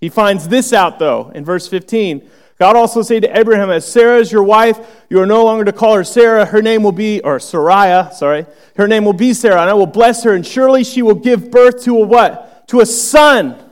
He 0.02 0.10
finds 0.10 0.48
this 0.48 0.74
out, 0.74 0.98
though, 0.98 1.30
in 1.36 1.46
verse 1.46 1.68
15. 1.68 2.28
God 2.60 2.76
also 2.76 3.04
said 3.04 3.22
to 3.22 3.38
Abraham, 3.40 3.70
As 3.70 3.86
Sarah 3.86 4.18
is 4.18 4.32
your 4.32 4.44
wife, 4.44 4.80
you 5.10 5.20
are 5.20 5.28
no 5.28 5.46
longer 5.46 5.66
to 5.66 5.72
call 5.72 5.96
her 5.96 6.04
Sarah. 6.04 6.46
Her 6.46 6.62
name 6.62 6.82
will 6.82 6.92
be, 6.92 7.22
or 7.22 7.40
Sarai, 7.40 8.12
sorry. 8.14 8.48
Her 8.76 8.88
name 8.88 9.06
will 9.06 9.14
be 9.14 9.34
Sarah, 9.34 9.62
and 9.62 9.70
I 9.70 9.74
will 9.74 9.86
bless 9.86 10.24
her, 10.24 10.34
and 10.34 10.46
surely 10.46 10.84
she 10.84 11.04
will 11.04 11.16
give 11.16 11.52
birth 11.52 11.84
to 11.84 11.98
a 11.98 12.06
what? 12.06 12.68
To 12.70 12.80
a 12.80 12.86
son. 12.86 13.64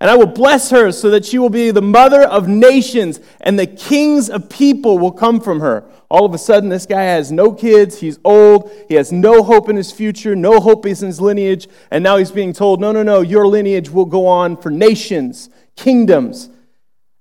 And 0.00 0.10
I 0.10 0.16
will 0.16 0.26
bless 0.26 0.70
her 0.70 0.92
so 0.92 1.10
that 1.10 1.24
she 1.24 1.38
will 1.38 1.50
be 1.50 1.70
the 1.70 1.82
mother 1.82 2.22
of 2.22 2.48
nations, 2.48 3.20
and 3.40 3.58
the 3.58 3.66
kings 3.66 4.28
of 4.28 4.48
people 4.48 4.98
will 4.98 5.12
come 5.12 5.40
from 5.40 5.60
her. 5.60 5.84
All 6.10 6.24
of 6.24 6.34
a 6.34 6.38
sudden, 6.38 6.68
this 6.68 6.86
guy 6.86 7.02
has 7.02 7.30
no 7.30 7.52
kids. 7.52 8.00
He's 8.00 8.18
old. 8.24 8.72
He 8.88 8.94
has 8.94 9.12
no 9.12 9.42
hope 9.42 9.68
in 9.68 9.76
his 9.76 9.92
future, 9.92 10.34
no 10.34 10.58
hope 10.58 10.86
in 10.86 10.96
his 10.96 11.20
lineage. 11.20 11.68
And 11.90 12.02
now 12.02 12.16
he's 12.16 12.30
being 12.30 12.52
told, 12.52 12.80
no, 12.80 12.92
no, 12.92 13.02
no, 13.02 13.20
your 13.20 13.46
lineage 13.46 13.90
will 13.90 14.04
go 14.04 14.26
on 14.26 14.56
for 14.56 14.70
nations, 14.70 15.50
kingdoms. 15.76 16.48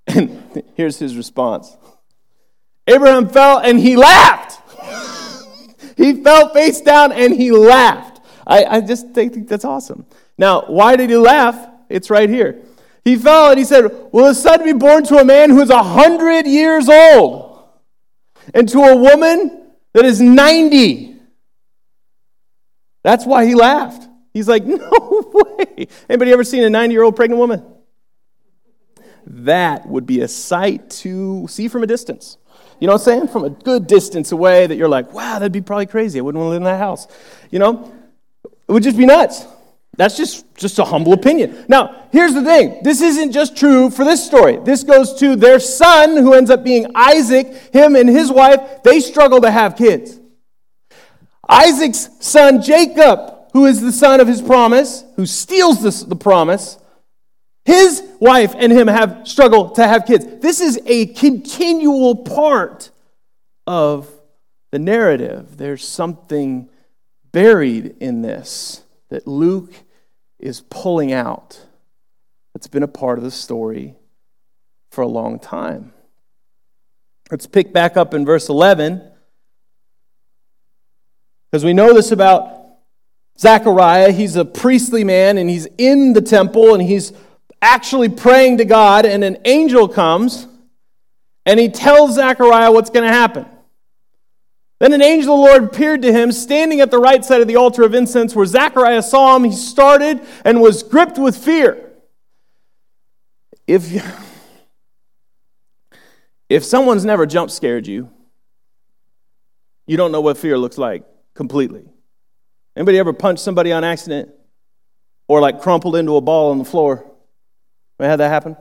And 0.07 0.63
here's 0.75 0.97
his 0.97 1.17
response 1.17 1.75
Abraham 2.87 3.29
fell 3.29 3.59
and 3.59 3.79
he 3.79 3.97
laughed. 3.97 4.61
he 5.97 6.23
fell 6.23 6.49
face 6.53 6.81
down 6.81 7.11
and 7.11 7.33
he 7.33 7.51
laughed. 7.51 8.21
I, 8.45 8.63
I 8.65 8.81
just 8.81 9.09
think 9.11 9.47
that's 9.47 9.65
awesome. 9.65 10.05
Now, 10.37 10.63
why 10.67 10.95
did 10.95 11.09
he 11.09 11.17
laugh? 11.17 11.69
It's 11.89 12.09
right 12.09 12.29
here. 12.29 12.61
He 13.03 13.15
fell 13.17 13.49
and 13.49 13.59
he 13.59 13.65
said, 13.65 13.85
Will 14.11 14.27
a 14.27 14.35
son 14.35 14.63
be 14.63 14.73
born 14.73 15.03
to 15.05 15.17
a 15.17 15.25
man 15.25 15.49
who 15.49 15.61
is 15.61 15.69
a 15.69 15.83
hundred 15.83 16.45
years 16.47 16.89
old 16.89 17.67
and 18.53 18.67
to 18.69 18.79
a 18.79 18.95
woman 18.95 19.67
that 19.93 20.05
is 20.05 20.21
90? 20.21 21.15
That's 23.03 23.25
why 23.25 23.45
he 23.45 23.55
laughed. 23.55 24.07
He's 24.33 24.47
like, 24.47 24.65
No 24.65 25.31
way. 25.33 25.87
Anybody 26.09 26.31
ever 26.31 26.43
seen 26.43 26.63
a 26.63 26.69
90 26.69 26.93
year 26.93 27.03
old 27.03 27.15
pregnant 27.15 27.39
woman? 27.39 27.63
That 29.45 29.87
would 29.87 30.07
be 30.07 30.21
a 30.21 30.27
sight 30.27 30.89
to 30.89 31.47
see 31.47 31.67
from 31.67 31.83
a 31.83 31.87
distance. 31.87 32.37
You 32.79 32.87
know 32.87 32.93
what 32.93 33.01
I'm 33.01 33.05
saying? 33.05 33.27
From 33.27 33.43
a 33.43 33.51
good 33.51 33.85
distance 33.85 34.31
away, 34.31 34.65
that 34.65 34.75
you're 34.75 34.89
like, 34.89 35.13
wow, 35.13 35.33
that'd 35.33 35.51
be 35.51 35.61
probably 35.61 35.85
crazy. 35.85 36.17
I 36.17 36.23
wouldn't 36.23 36.39
want 36.39 36.47
to 36.47 36.51
live 36.51 36.57
in 36.57 36.63
that 36.63 36.79
house. 36.79 37.07
You 37.51 37.59
know? 37.59 37.93
It 38.43 38.71
would 38.71 38.81
just 38.81 38.97
be 38.97 39.05
nuts. 39.05 39.45
That's 39.95 40.17
just, 40.17 40.45
just 40.55 40.79
a 40.79 40.85
humble 40.85 41.13
opinion. 41.13 41.65
Now, 41.67 42.07
here's 42.11 42.33
the 42.33 42.43
thing 42.43 42.81
this 42.83 43.01
isn't 43.01 43.31
just 43.31 43.55
true 43.55 43.91
for 43.91 44.03
this 44.03 44.25
story. 44.25 44.57
This 44.57 44.83
goes 44.83 45.13
to 45.19 45.35
their 45.35 45.59
son, 45.59 46.17
who 46.17 46.33
ends 46.33 46.49
up 46.49 46.63
being 46.63 46.87
Isaac. 46.95 47.47
Him 47.73 47.95
and 47.95 48.09
his 48.09 48.31
wife, 48.31 48.83
they 48.83 48.99
struggle 48.99 49.41
to 49.41 49.51
have 49.51 49.75
kids. 49.75 50.19
Isaac's 51.47 52.09
son, 52.19 52.61
Jacob, 52.63 53.51
who 53.53 53.65
is 53.65 53.81
the 53.81 53.91
son 53.91 54.19
of 54.19 54.27
his 54.27 54.41
promise, 54.41 55.03
who 55.15 55.27
steals 55.27 55.81
this, 55.81 56.03
the 56.03 56.15
promise, 56.15 56.77
his 57.67 58.01
wife 58.21 58.55
and 58.57 58.71
him 58.71 58.87
have 58.87 59.27
struggled 59.27 59.75
to 59.75 59.85
have 59.85 60.05
kids. 60.05 60.25
This 60.39 60.61
is 60.61 60.79
a 60.85 61.07
continual 61.07 62.15
part 62.15 62.91
of 63.67 64.09
the 64.71 64.79
narrative. 64.79 65.57
There's 65.57 65.85
something 65.85 66.69
buried 67.33 67.97
in 67.99 68.21
this 68.21 68.83
that 69.09 69.27
Luke 69.27 69.73
is 70.39 70.61
pulling 70.69 71.11
out 71.11 71.59
that's 72.53 72.67
been 72.67 72.83
a 72.83 72.87
part 72.87 73.17
of 73.17 73.25
the 73.25 73.31
story 73.31 73.95
for 74.89 75.01
a 75.01 75.07
long 75.07 75.37
time. 75.37 75.91
Let's 77.29 77.47
pick 77.47 77.73
back 77.73 77.97
up 77.97 78.13
in 78.13 78.25
verse 78.25 78.47
11 78.47 79.01
because 81.51 81.65
we 81.65 81.73
know 81.73 81.93
this 81.93 82.13
about 82.13 82.77
Zechariah. 83.37 84.13
He's 84.13 84.37
a 84.37 84.45
priestly 84.45 85.03
man 85.03 85.37
and 85.37 85.49
he's 85.49 85.67
in 85.77 86.13
the 86.13 86.21
temple 86.21 86.73
and 86.73 86.81
he's 86.81 87.11
actually 87.61 88.09
praying 88.09 88.57
to 88.57 88.65
God, 88.65 89.05
and 89.05 89.23
an 89.23 89.37
angel 89.45 89.87
comes 89.87 90.47
and 91.47 91.61
he 91.61 91.69
tells 91.69 92.15
Zechariah 92.15 92.73
what's 92.73 92.89
going 92.89 93.07
to 93.07 93.13
happen. 93.13 93.45
Then 94.79 94.91
an 94.91 95.01
angel 95.01 95.33
of 95.33 95.39
the 95.39 95.45
Lord 95.45 95.63
appeared 95.63 96.01
to 96.01 96.11
him, 96.11 96.33
standing 96.33 96.81
at 96.81 96.91
the 96.91 96.99
right 96.99 97.23
side 97.23 97.39
of 97.39 97.47
the 97.47 97.55
altar 97.55 97.83
of 97.83 97.95
incense, 97.95 98.35
where 98.35 98.45
Zechariah 98.45 99.01
saw 99.01 99.33
him. 99.35 99.45
He 99.45 99.53
started 99.53 100.19
and 100.43 100.61
was 100.61 100.83
gripped 100.83 101.17
with 101.17 101.37
fear. 101.37 101.93
If, 103.65 104.05
if 106.49 106.65
someone's 106.65 107.05
never 107.05 107.25
jump 107.25 107.49
scared 107.49 107.87
you, 107.87 108.09
you 109.85 109.95
don't 109.95 110.11
know 110.11 110.21
what 110.21 110.37
fear 110.37 110.57
looks 110.57 110.77
like 110.77 111.05
completely. 111.33 111.85
Anybody 112.75 112.99
ever 112.99 113.13
punched 113.13 113.41
somebody 113.41 113.71
on 113.71 113.85
accident? 113.85 114.31
Or 115.29 115.39
like 115.39 115.61
crumpled 115.61 115.95
into 115.95 116.17
a 116.17 116.21
ball 116.21 116.51
on 116.51 116.57
the 116.57 116.65
floor? 116.65 117.06
Ever 117.99 118.09
had 118.09 118.19
that 118.19 118.29
happen? 118.29 118.55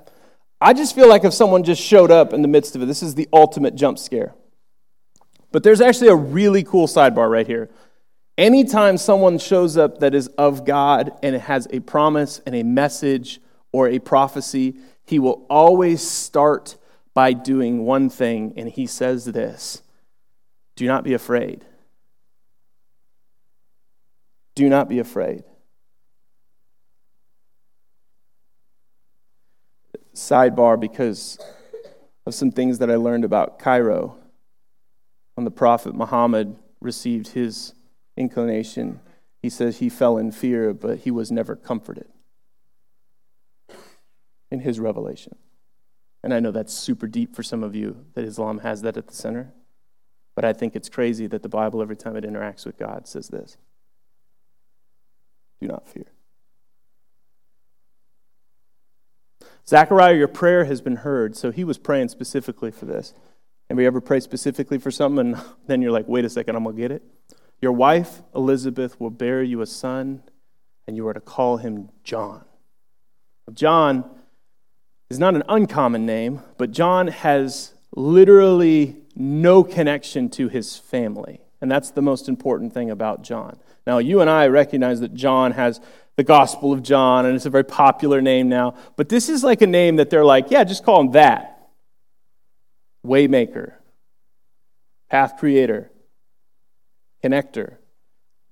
I 0.60 0.72
just 0.72 0.94
feel 0.94 1.08
like 1.08 1.24
if 1.24 1.34
someone 1.34 1.62
just 1.62 1.82
showed 1.82 2.10
up 2.10 2.32
in 2.32 2.42
the 2.42 2.48
midst 2.48 2.74
of 2.76 2.82
it, 2.82 2.86
this 2.86 3.02
is 3.02 3.14
the 3.14 3.28
ultimate 3.32 3.74
jump 3.74 3.98
scare. 3.98 4.34
But 5.52 5.62
there's 5.62 5.80
actually 5.80 6.08
a 6.08 6.16
really 6.16 6.64
cool 6.64 6.86
sidebar 6.86 7.30
right 7.30 7.46
here. 7.46 7.70
Anytime 8.38 8.98
someone 8.98 9.38
shows 9.38 9.76
up 9.76 9.98
that 9.98 10.14
is 10.14 10.28
of 10.38 10.64
God 10.64 11.12
and 11.22 11.34
it 11.34 11.42
has 11.42 11.66
a 11.70 11.80
promise 11.80 12.40
and 12.46 12.54
a 12.54 12.62
message 12.62 13.40
or 13.72 13.88
a 13.88 13.98
prophecy, 13.98 14.76
he 15.04 15.18
will 15.18 15.46
always 15.48 16.06
start 16.06 16.76
by 17.14 17.32
doing 17.32 17.86
one 17.86 18.10
thing, 18.10 18.52
and 18.56 18.68
he 18.68 18.86
says 18.86 19.24
this 19.24 19.82
Do 20.74 20.86
not 20.86 21.04
be 21.04 21.14
afraid. 21.14 21.64
Do 24.54 24.68
not 24.68 24.88
be 24.88 24.98
afraid. 24.98 25.44
Sidebar 30.16 30.78
because 30.78 31.38
of 32.26 32.34
some 32.34 32.50
things 32.50 32.78
that 32.78 32.90
I 32.90 32.96
learned 32.96 33.24
about 33.24 33.58
Cairo. 33.58 34.16
When 35.34 35.44
the 35.44 35.50
Prophet 35.50 35.94
Muhammad 35.94 36.56
received 36.80 37.28
his 37.28 37.74
inclination, 38.16 39.00
he 39.42 39.50
says 39.50 39.78
he 39.78 39.88
fell 39.88 40.16
in 40.16 40.32
fear, 40.32 40.72
but 40.72 41.00
he 41.00 41.10
was 41.10 41.30
never 41.30 41.54
comforted 41.54 42.08
in 44.50 44.60
his 44.60 44.80
revelation. 44.80 45.36
And 46.22 46.32
I 46.32 46.40
know 46.40 46.50
that's 46.50 46.72
super 46.72 47.06
deep 47.06 47.36
for 47.36 47.42
some 47.42 47.62
of 47.62 47.74
you 47.74 48.04
that 48.14 48.24
Islam 48.24 48.60
has 48.60 48.82
that 48.82 48.96
at 48.96 49.06
the 49.06 49.14
center. 49.14 49.52
But 50.34 50.44
I 50.44 50.52
think 50.52 50.74
it's 50.74 50.88
crazy 50.88 51.26
that 51.28 51.42
the 51.42 51.48
Bible, 51.48 51.80
every 51.80 51.96
time 51.96 52.16
it 52.16 52.24
interacts 52.24 52.66
with 52.66 52.78
God, 52.78 53.06
says 53.06 53.28
this 53.28 53.56
do 55.60 55.68
not 55.68 55.88
fear. 55.88 56.06
Zechariah, 59.68 60.14
your 60.16 60.28
prayer 60.28 60.64
has 60.64 60.80
been 60.80 60.96
heard. 60.96 61.36
So 61.36 61.50
he 61.50 61.64
was 61.64 61.78
praying 61.78 62.08
specifically 62.08 62.70
for 62.70 62.84
this. 62.84 63.14
And 63.68 63.76
we 63.76 63.86
ever 63.86 64.00
pray 64.00 64.20
specifically 64.20 64.78
for 64.78 64.90
something 64.90 65.34
and 65.34 65.44
then 65.66 65.82
you're 65.82 65.92
like, 65.92 66.08
wait 66.08 66.24
a 66.24 66.30
second, 66.30 66.56
I'm 66.56 66.64
going 66.64 66.76
to 66.76 66.82
get 66.82 66.90
it? 66.92 67.02
Your 67.60 67.72
wife, 67.72 68.22
Elizabeth, 68.34 69.00
will 69.00 69.10
bear 69.10 69.42
you 69.42 69.62
a 69.62 69.66
son, 69.66 70.22
and 70.86 70.94
you 70.94 71.08
are 71.08 71.14
to 71.14 71.20
call 71.20 71.56
him 71.56 71.88
John. 72.04 72.44
John 73.52 74.08
is 75.08 75.18
not 75.18 75.34
an 75.34 75.42
uncommon 75.48 76.04
name, 76.04 76.42
but 76.58 76.70
John 76.70 77.08
has 77.08 77.72
literally 77.94 78.96
no 79.14 79.64
connection 79.64 80.28
to 80.30 80.48
his 80.48 80.76
family. 80.76 81.40
And 81.60 81.70
that's 81.70 81.90
the 81.90 82.02
most 82.02 82.28
important 82.28 82.74
thing 82.74 82.90
about 82.90 83.22
John. 83.22 83.58
Now, 83.86 83.98
you 83.98 84.20
and 84.20 84.28
I 84.28 84.48
recognize 84.48 85.00
that 85.00 85.14
John 85.14 85.52
has 85.52 85.80
the 86.16 86.24
Gospel 86.24 86.72
of 86.72 86.82
John, 86.82 87.26
and 87.26 87.36
it's 87.36 87.46
a 87.46 87.50
very 87.50 87.64
popular 87.64 88.20
name 88.20 88.48
now. 88.48 88.74
But 88.96 89.08
this 89.08 89.28
is 89.28 89.44
like 89.44 89.60
a 89.62 89.66
name 89.66 89.96
that 89.96 90.10
they're 90.10 90.24
like, 90.24 90.50
yeah, 90.50 90.64
just 90.64 90.82
call 90.82 91.00
him 91.00 91.12
that 91.12 91.68
Waymaker, 93.06 93.74
Path 95.10 95.36
Creator, 95.38 95.90
Connector. 97.22 97.76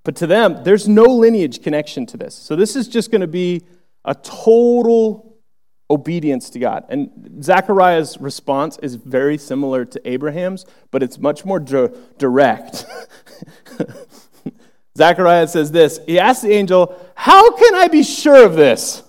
But 0.05 0.17
to 0.17 0.27
them, 0.27 0.63
there's 0.65 0.87
no 0.87 1.05
lineage 1.05 1.63
connection 1.63 2.05
to 2.07 2.19
this. 2.19 2.35
So 2.35 2.55
this 2.55 2.77
is 2.77 2.87
just 2.87 3.11
going 3.11 3.23
to 3.23 3.27
be 3.27 3.63
a 4.05 4.15
total 4.15 5.39
obedience 5.91 6.51
to 6.51 6.59
God. 6.59 6.85
And 6.91 7.43
Zechariah's 7.43 8.19
response 8.21 8.79
is 8.83 8.97
very 8.97 9.39
similar 9.39 9.87
to 9.87 10.09
Abraham's, 10.09 10.67
but 10.91 11.03
it's 11.03 11.19
much 11.19 11.45
more 11.45 11.59
direct. 11.59 12.85
Zechariah 14.97 15.49
says 15.49 15.73
this 15.73 16.01
He 16.07 16.19
asks 16.19 16.43
the 16.43 16.53
angel, 16.53 16.95
How 17.15 17.57
can 17.57 17.75
I 17.75 17.89
be 17.89 18.03
sure 18.03 18.45
of 18.45 18.55
this? 18.55 19.03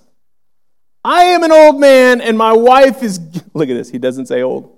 I 1.03 1.25
am 1.25 1.43
an 1.43 1.51
old 1.51 1.79
man 1.79 2.19
and 2.21 2.37
my 2.37 2.53
wife 2.53 3.03
is. 3.03 3.19
Look 3.53 3.69
at 3.69 3.75
this. 3.75 3.89
He 3.89 3.99
doesn't 3.99 4.25
say 4.25 4.41
old. 4.41 4.75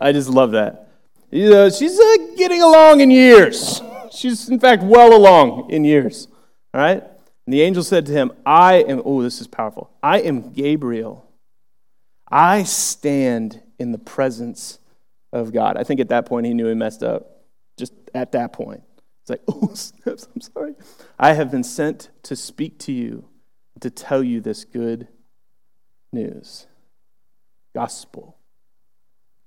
I 0.00 0.12
just 0.12 0.28
love 0.28 0.52
that. 0.52 0.88
Uh, 1.32 1.70
she's 1.70 1.98
uh, 1.98 2.16
getting 2.36 2.60
along 2.60 3.00
in 3.00 3.10
years. 3.10 3.80
She's, 4.10 4.48
in 4.48 4.60
fact, 4.60 4.82
well 4.82 5.16
along 5.16 5.70
in 5.70 5.84
years. 5.84 6.28
All 6.74 6.80
right? 6.80 7.02
And 7.46 7.54
the 7.54 7.62
angel 7.62 7.82
said 7.82 8.06
to 8.06 8.12
him, 8.12 8.32
I 8.44 8.82
am, 8.82 9.00
oh, 9.04 9.22
this 9.22 9.40
is 9.40 9.46
powerful. 9.46 9.90
I 10.02 10.20
am 10.20 10.52
Gabriel. 10.52 11.26
I 12.28 12.64
stand 12.64 13.62
in 13.78 13.92
the 13.92 13.98
presence 13.98 14.78
of 15.32 15.52
God. 15.52 15.76
I 15.76 15.84
think 15.84 16.00
at 16.00 16.08
that 16.08 16.26
point 16.26 16.46
he 16.46 16.54
knew 16.54 16.66
he 16.66 16.74
messed 16.74 17.02
up. 17.02 17.44
Just 17.78 17.94
at 18.14 18.32
that 18.32 18.52
point. 18.52 18.82
It's 19.22 19.30
like, 19.30 19.42
oh, 19.48 19.74
snaps, 19.74 20.28
I'm 20.34 20.40
sorry. 20.40 20.74
I 21.18 21.32
have 21.34 21.50
been 21.50 21.64
sent 21.64 22.10
to 22.24 22.36
speak 22.36 22.78
to 22.80 22.92
you, 22.92 23.28
to 23.80 23.90
tell 23.90 24.22
you 24.22 24.40
this 24.40 24.64
good 24.64 25.08
news. 26.12 26.66
Gospel. 27.74 28.36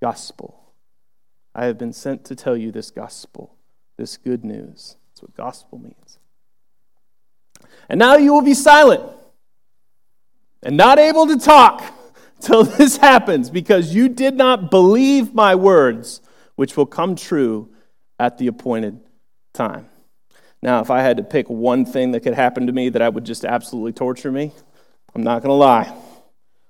Gospel. 0.01 0.74
I 1.53 1.65
have 1.65 1.77
been 1.77 1.94
sent 1.94 2.25
to 2.25 2.36
tell 2.36 2.58
you 2.58 2.72
this 2.72 2.91
gospel, 2.91 3.55
this 3.98 4.17
good 4.17 4.44
news. 4.44 4.98
That's 5.10 5.22
what 5.22 5.36
gospel 5.36 5.77
means. 5.77 6.20
And 7.88 8.00
now 8.00 8.17
you 8.17 8.34
will 8.34 8.41
be 8.41 8.53
silent 8.53 9.03
and 10.63 10.75
not 10.75 11.00
able 11.00 11.27
to 11.27 11.38
talk 11.38 11.84
till 12.41 12.63
this 12.63 12.98
happens 12.98 13.50
because 13.50 13.96
you 13.96 14.10
did 14.10 14.36
not 14.36 14.70
believe 14.70 15.34
my 15.34 15.55
words, 15.55 16.22
which 16.55 16.75
will 16.75 16.86
come 16.86 17.15
true 17.15 17.70
at 18.20 18.38
the 18.38 18.48
appointed 18.48 19.00
time. 19.55 19.89
Now, 20.62 20.81
if 20.81 20.89
I 20.89 21.01
had 21.01 21.17
to 21.17 21.24
pick 21.24 21.50
one 21.50 21.85
thing 21.85 22.12
that 22.12 22.21
could 22.21 22.33
happen 22.33 22.67
to 22.67 22.74
me 22.74 22.89
that 22.89 23.01
I 23.01 23.09
would 23.09 23.24
just 23.24 23.45
absolutely 23.45 23.93
torture 23.93 24.31
me, 24.31 24.51
I'm 25.13 25.24
not 25.24 25.41
going 25.41 25.50
to 25.50 25.53
lie. 25.53 25.95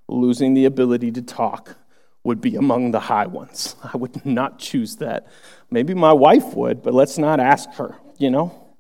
Losing 0.08 0.54
the 0.54 0.66
ability 0.66 1.12
to 1.14 1.22
talk 1.22 1.78
would 2.24 2.42
be 2.42 2.56
among 2.56 2.92
the 2.92 3.00
high 3.00 3.28
ones. 3.28 3.76
I 3.94 3.98
would 3.98 4.26
not 4.26 4.60
choose 4.60 4.98
that. 4.98 5.28
Maybe 5.70 5.94
my 5.94 6.14
wife 6.14 6.54
would, 6.56 6.84
but 6.84 6.94
let's 6.94 7.18
not 7.18 7.40
ask 7.40 7.70
her, 7.74 7.96
you 8.18 8.30
know? 8.30 8.76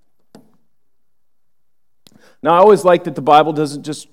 Now, 2.44 2.56
I 2.56 2.58
always 2.58 2.84
like 2.84 3.06
that 3.06 3.16
the 3.16 3.22
Bible 3.22 3.54
doesn't 3.54 3.84
just 3.84 4.08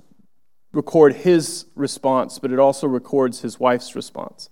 record 0.72 1.14
his 1.14 1.66
response, 1.74 2.38
but 2.38 2.50
it 2.50 2.58
also 2.58 2.86
records 2.86 3.40
his 3.40 3.60
wife's 3.60 3.94
response. 3.94 4.48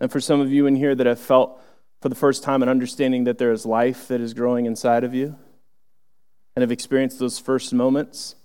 And 0.00 0.12
for 0.12 0.20
some 0.20 0.40
of 0.40 0.52
you 0.52 0.66
in 0.66 0.76
here 0.76 0.94
that 0.94 1.06
have 1.06 1.20
felt 1.20 1.60
for 2.00 2.08
the 2.08 2.14
first 2.14 2.42
time 2.42 2.62
an 2.62 2.68
understanding 2.68 3.24
that 3.24 3.38
there 3.38 3.52
is 3.52 3.66
life 3.66 4.08
that 4.08 4.20
is 4.20 4.34
growing 4.34 4.66
inside 4.66 5.04
of 5.04 5.14
you 5.14 5.36
and 6.54 6.62
have 6.62 6.72
experienced 6.72 7.18
those 7.18 7.38
first 7.38 7.72
moments, 7.72 8.36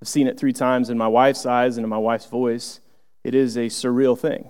I've 0.00 0.08
seen 0.08 0.26
it 0.26 0.38
three 0.38 0.52
times 0.52 0.90
in 0.90 0.98
my 0.98 1.08
wife's 1.08 1.46
eyes 1.46 1.76
and 1.76 1.84
in 1.84 1.90
my 1.90 1.98
wife's 1.98 2.26
voice. 2.26 2.80
It 3.24 3.34
is 3.34 3.56
a 3.56 3.66
surreal 3.66 4.18
thing. 4.18 4.48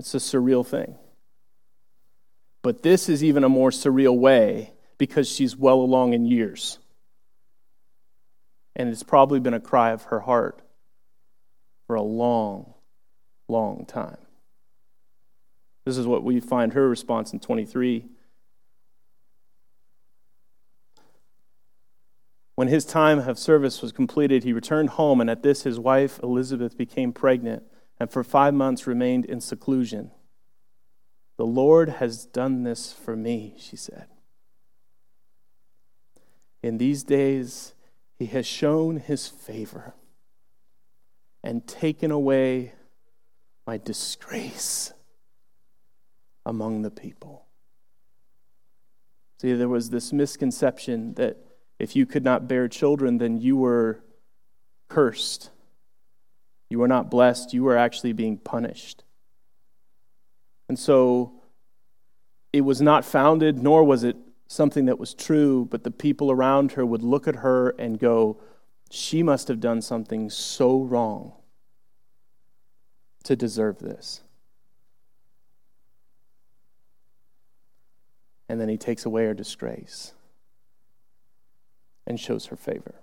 It's 0.00 0.14
a 0.14 0.18
surreal 0.18 0.66
thing. 0.66 0.96
But 2.62 2.82
this 2.82 3.08
is 3.08 3.22
even 3.24 3.44
a 3.44 3.48
more 3.48 3.70
surreal 3.70 4.16
way 4.16 4.72
because 4.98 5.28
she's 5.28 5.56
well 5.56 5.80
along 5.80 6.12
in 6.12 6.26
years. 6.26 6.78
And 8.76 8.88
it's 8.88 9.02
probably 9.02 9.40
been 9.40 9.54
a 9.54 9.60
cry 9.60 9.90
of 9.90 10.04
her 10.04 10.20
heart 10.20 10.60
for 11.86 11.96
a 11.96 12.02
long, 12.02 12.74
long 13.48 13.86
time. 13.86 14.18
This 15.88 15.96
is 15.96 16.06
what 16.06 16.22
we 16.22 16.38
find 16.38 16.74
her 16.74 16.86
response 16.86 17.32
in 17.32 17.40
23. 17.40 18.04
When 22.56 22.68
his 22.68 22.84
time 22.84 23.20
of 23.20 23.38
service 23.38 23.80
was 23.80 23.90
completed, 23.90 24.44
he 24.44 24.52
returned 24.52 24.90
home, 24.90 25.18
and 25.18 25.30
at 25.30 25.42
this 25.42 25.62
his 25.62 25.80
wife 25.80 26.20
Elizabeth 26.22 26.76
became 26.76 27.14
pregnant, 27.14 27.62
and 27.98 28.10
for 28.10 28.22
five 28.22 28.52
months 28.52 28.86
remained 28.86 29.24
in 29.24 29.40
seclusion. 29.40 30.10
The 31.38 31.46
Lord 31.46 31.88
has 31.88 32.26
done 32.26 32.64
this 32.64 32.92
for 32.92 33.16
me, 33.16 33.54
she 33.56 33.76
said. 33.76 34.08
In 36.62 36.76
these 36.76 37.02
days, 37.02 37.72
he 38.14 38.26
has 38.26 38.46
shown 38.46 38.98
his 38.98 39.26
favor 39.26 39.94
and 41.42 41.66
taken 41.66 42.10
away 42.10 42.74
my 43.66 43.78
disgrace 43.78 44.92
among 46.48 46.82
the 46.82 46.90
people. 46.90 47.44
See, 49.40 49.52
there 49.52 49.68
was 49.68 49.90
this 49.90 50.12
misconception 50.12 51.14
that 51.14 51.36
if 51.78 51.94
you 51.94 52.06
could 52.06 52.24
not 52.24 52.48
bear 52.48 52.66
children, 52.66 53.18
then 53.18 53.38
you 53.38 53.56
were 53.56 54.02
cursed. 54.88 55.50
You 56.70 56.80
were 56.80 56.88
not 56.88 57.10
blessed. 57.10 57.54
You 57.54 57.62
were 57.62 57.76
actually 57.76 58.12
being 58.12 58.38
punished. 58.38 59.04
And 60.68 60.78
so 60.78 61.34
it 62.52 62.62
was 62.62 62.80
not 62.80 63.04
founded, 63.04 63.62
nor 63.62 63.84
was 63.84 64.02
it 64.02 64.16
something 64.48 64.86
that 64.86 64.98
was 64.98 65.14
true, 65.14 65.68
but 65.70 65.84
the 65.84 65.90
people 65.90 66.30
around 66.30 66.72
her 66.72 66.84
would 66.84 67.02
look 67.02 67.28
at 67.28 67.36
her 67.36 67.70
and 67.78 67.98
go, 67.98 68.40
She 68.90 69.22
must 69.22 69.48
have 69.48 69.60
done 69.60 69.82
something 69.82 70.30
so 70.30 70.82
wrong 70.82 71.32
to 73.24 73.36
deserve 73.36 73.78
this. 73.78 74.22
And 78.48 78.60
then 78.60 78.68
he 78.68 78.76
takes 78.76 79.04
away 79.04 79.24
her 79.26 79.34
disgrace 79.34 80.12
and 82.06 82.18
shows 82.18 82.46
her 82.46 82.56
favor. 82.56 82.94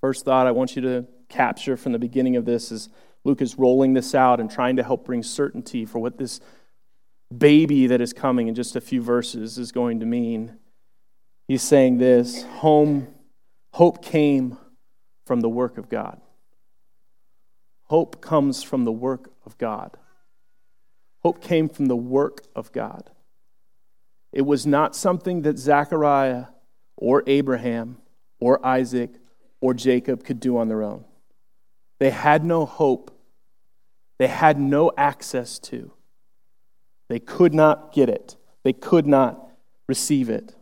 First 0.00 0.24
thought 0.24 0.46
I 0.46 0.52
want 0.52 0.76
you 0.76 0.82
to 0.82 1.06
capture 1.28 1.76
from 1.76 1.92
the 1.92 1.98
beginning 1.98 2.36
of 2.36 2.44
this 2.44 2.70
is 2.70 2.88
Luke 3.24 3.42
is 3.42 3.58
rolling 3.58 3.94
this 3.94 4.14
out 4.14 4.40
and 4.40 4.50
trying 4.50 4.76
to 4.76 4.82
help 4.82 5.04
bring 5.04 5.22
certainty 5.22 5.84
for 5.84 5.98
what 5.98 6.18
this 6.18 6.40
baby 7.36 7.86
that 7.88 8.00
is 8.00 8.12
coming 8.12 8.48
in 8.48 8.54
just 8.54 8.76
a 8.76 8.80
few 8.80 9.02
verses 9.02 9.58
is 9.58 9.72
going 9.72 10.00
to 10.00 10.06
mean. 10.06 10.56
He's 11.46 11.62
saying 11.62 11.98
this 11.98 12.44
home 12.44 13.08
hope 13.72 14.02
came 14.02 14.56
from 15.26 15.40
the 15.40 15.48
work 15.48 15.78
of 15.78 15.88
God. 15.88 16.20
Hope 17.84 18.20
comes 18.20 18.62
from 18.62 18.84
the 18.84 18.92
work 18.92 19.30
of 19.44 19.58
God. 19.58 19.96
Hope 21.20 21.42
came 21.42 21.68
from 21.68 21.86
the 21.86 21.96
work 21.96 22.44
of 22.54 22.70
God. 22.72 23.10
It 24.32 24.42
was 24.42 24.66
not 24.66 24.94
something 24.94 25.42
that 25.42 25.58
Zechariah 25.58 26.46
or 26.96 27.22
Abraham 27.26 27.98
or 28.40 28.64
Isaac 28.64 29.10
or 29.60 29.74
Jacob 29.74 30.24
could 30.24 30.40
do 30.40 30.58
on 30.58 30.68
their 30.68 30.82
own. 30.82 31.04
They 31.98 32.10
had 32.10 32.44
no 32.44 32.66
hope, 32.66 33.10
they 34.18 34.28
had 34.28 34.58
no 34.58 34.92
access 34.96 35.58
to. 35.60 35.92
They 37.08 37.18
could 37.18 37.54
not 37.54 37.92
get 37.92 38.08
it, 38.08 38.36
they 38.62 38.72
could 38.72 39.06
not 39.06 39.50
receive 39.86 40.28
it. 40.28 40.54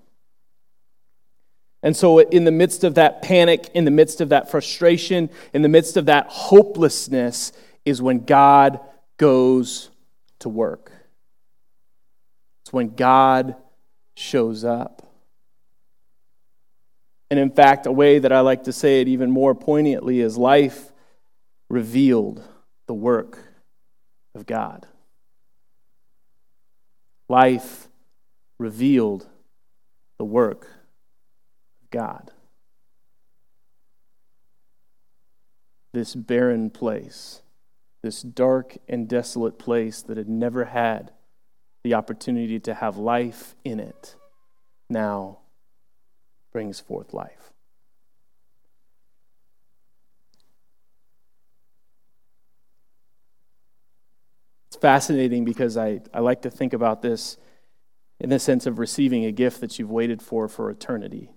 And 1.82 1.96
so, 1.96 2.18
in 2.18 2.44
the 2.44 2.50
midst 2.50 2.84
of 2.84 2.94
that 2.94 3.22
panic, 3.22 3.68
in 3.74 3.84
the 3.84 3.90
midst 3.90 4.20
of 4.20 4.30
that 4.30 4.50
frustration, 4.50 5.30
in 5.52 5.62
the 5.62 5.68
midst 5.68 5.96
of 5.96 6.06
that 6.06 6.26
hopelessness, 6.28 7.52
is 7.84 8.02
when 8.02 8.24
God 8.24 8.80
goes 9.18 9.90
to 10.40 10.48
work. 10.48 10.90
It's 12.66 12.72
when 12.72 12.96
God 12.96 13.54
shows 14.16 14.64
up. 14.64 15.06
And 17.30 17.38
in 17.38 17.50
fact, 17.50 17.86
a 17.86 17.92
way 17.92 18.18
that 18.18 18.32
I 18.32 18.40
like 18.40 18.64
to 18.64 18.72
say 18.72 19.00
it 19.00 19.06
even 19.06 19.30
more 19.30 19.54
poignantly 19.54 20.18
is 20.18 20.36
life 20.36 20.90
revealed 21.68 22.42
the 22.88 22.94
work 22.94 23.38
of 24.34 24.46
God. 24.46 24.84
Life 27.28 27.86
revealed 28.58 29.28
the 30.18 30.24
work 30.24 30.66
of 31.84 31.90
God. 31.90 32.32
This 35.92 36.16
barren 36.16 36.70
place, 36.70 37.42
this 38.02 38.22
dark 38.22 38.76
and 38.88 39.06
desolate 39.08 39.56
place 39.56 40.02
that 40.02 40.16
had 40.16 40.28
never 40.28 40.64
had 40.64 41.12
the 41.86 41.94
opportunity 41.94 42.58
to 42.58 42.74
have 42.74 42.96
life 42.96 43.54
in 43.64 43.78
it 43.78 44.16
now 44.90 45.38
brings 46.50 46.80
forth 46.80 47.14
life. 47.14 47.52
It's 54.66 54.76
fascinating 54.80 55.44
because 55.44 55.76
I, 55.76 56.00
I 56.12 56.18
like 56.18 56.42
to 56.42 56.50
think 56.50 56.72
about 56.72 57.02
this 57.02 57.36
in 58.18 58.30
the 58.30 58.40
sense 58.40 58.66
of 58.66 58.80
receiving 58.80 59.24
a 59.24 59.30
gift 59.30 59.60
that 59.60 59.78
you've 59.78 59.88
waited 59.88 60.20
for 60.20 60.48
for 60.48 60.68
eternity 60.68 61.30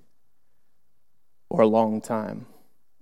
or 1.47 1.61
a 1.61 1.67
long 1.67 2.01
time. 2.01 2.47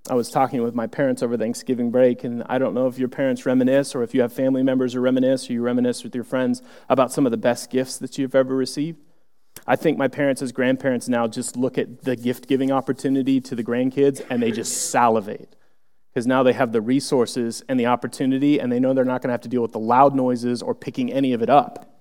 I 0.09 0.15
was 0.15 0.29
talking 0.29 0.63
with 0.63 0.73
my 0.73 0.87
parents 0.87 1.21
over 1.21 1.37
Thanksgiving 1.37 1.91
break, 1.91 2.23
and 2.23 2.43
I 2.47 2.57
don't 2.57 2.73
know 2.73 2.87
if 2.87 2.97
your 2.97 3.09
parents 3.09 3.45
reminisce 3.45 3.93
or 3.93 4.03
if 4.03 4.13
you 4.13 4.21
have 4.21 4.31
family 4.31 4.63
members 4.63 4.93
who 4.93 4.99
reminisce 4.99 5.49
or 5.49 5.53
you 5.53 5.61
reminisce 5.61 6.03
with 6.03 6.15
your 6.15 6.23
friends 6.23 6.61
about 6.89 7.11
some 7.11 7.25
of 7.25 7.31
the 7.31 7.37
best 7.37 7.69
gifts 7.69 7.97
that 7.97 8.17
you've 8.17 8.35
ever 8.35 8.55
received. 8.55 8.99
I 9.65 9.75
think 9.75 9.97
my 9.97 10.07
parents, 10.07 10.41
as 10.41 10.51
grandparents, 10.51 11.09
now 11.09 11.27
just 11.27 11.57
look 11.57 11.77
at 11.77 12.03
the 12.03 12.15
gift 12.15 12.47
giving 12.47 12.71
opportunity 12.71 13.41
to 13.41 13.55
the 13.55 13.63
grandkids 13.63 14.25
and 14.29 14.41
they 14.41 14.51
just 14.51 14.91
salivate 14.91 15.55
because 16.17 16.25
now 16.25 16.41
they 16.41 16.53
have 16.53 16.71
the 16.71 16.81
resources 16.81 17.61
and 17.69 17.79
the 17.79 17.85
opportunity, 17.85 18.59
and 18.59 18.71
they 18.71 18.79
know 18.79 18.91
they're 18.91 19.05
not 19.05 19.21
going 19.21 19.29
to 19.29 19.33
have 19.33 19.41
to 19.41 19.47
deal 19.47 19.61
with 19.61 19.71
the 19.71 19.79
loud 19.79 20.15
noises 20.15 20.63
or 20.63 20.73
picking 20.73 21.13
any 21.13 21.31
of 21.33 21.43
it 21.43 21.49
up. 21.49 21.99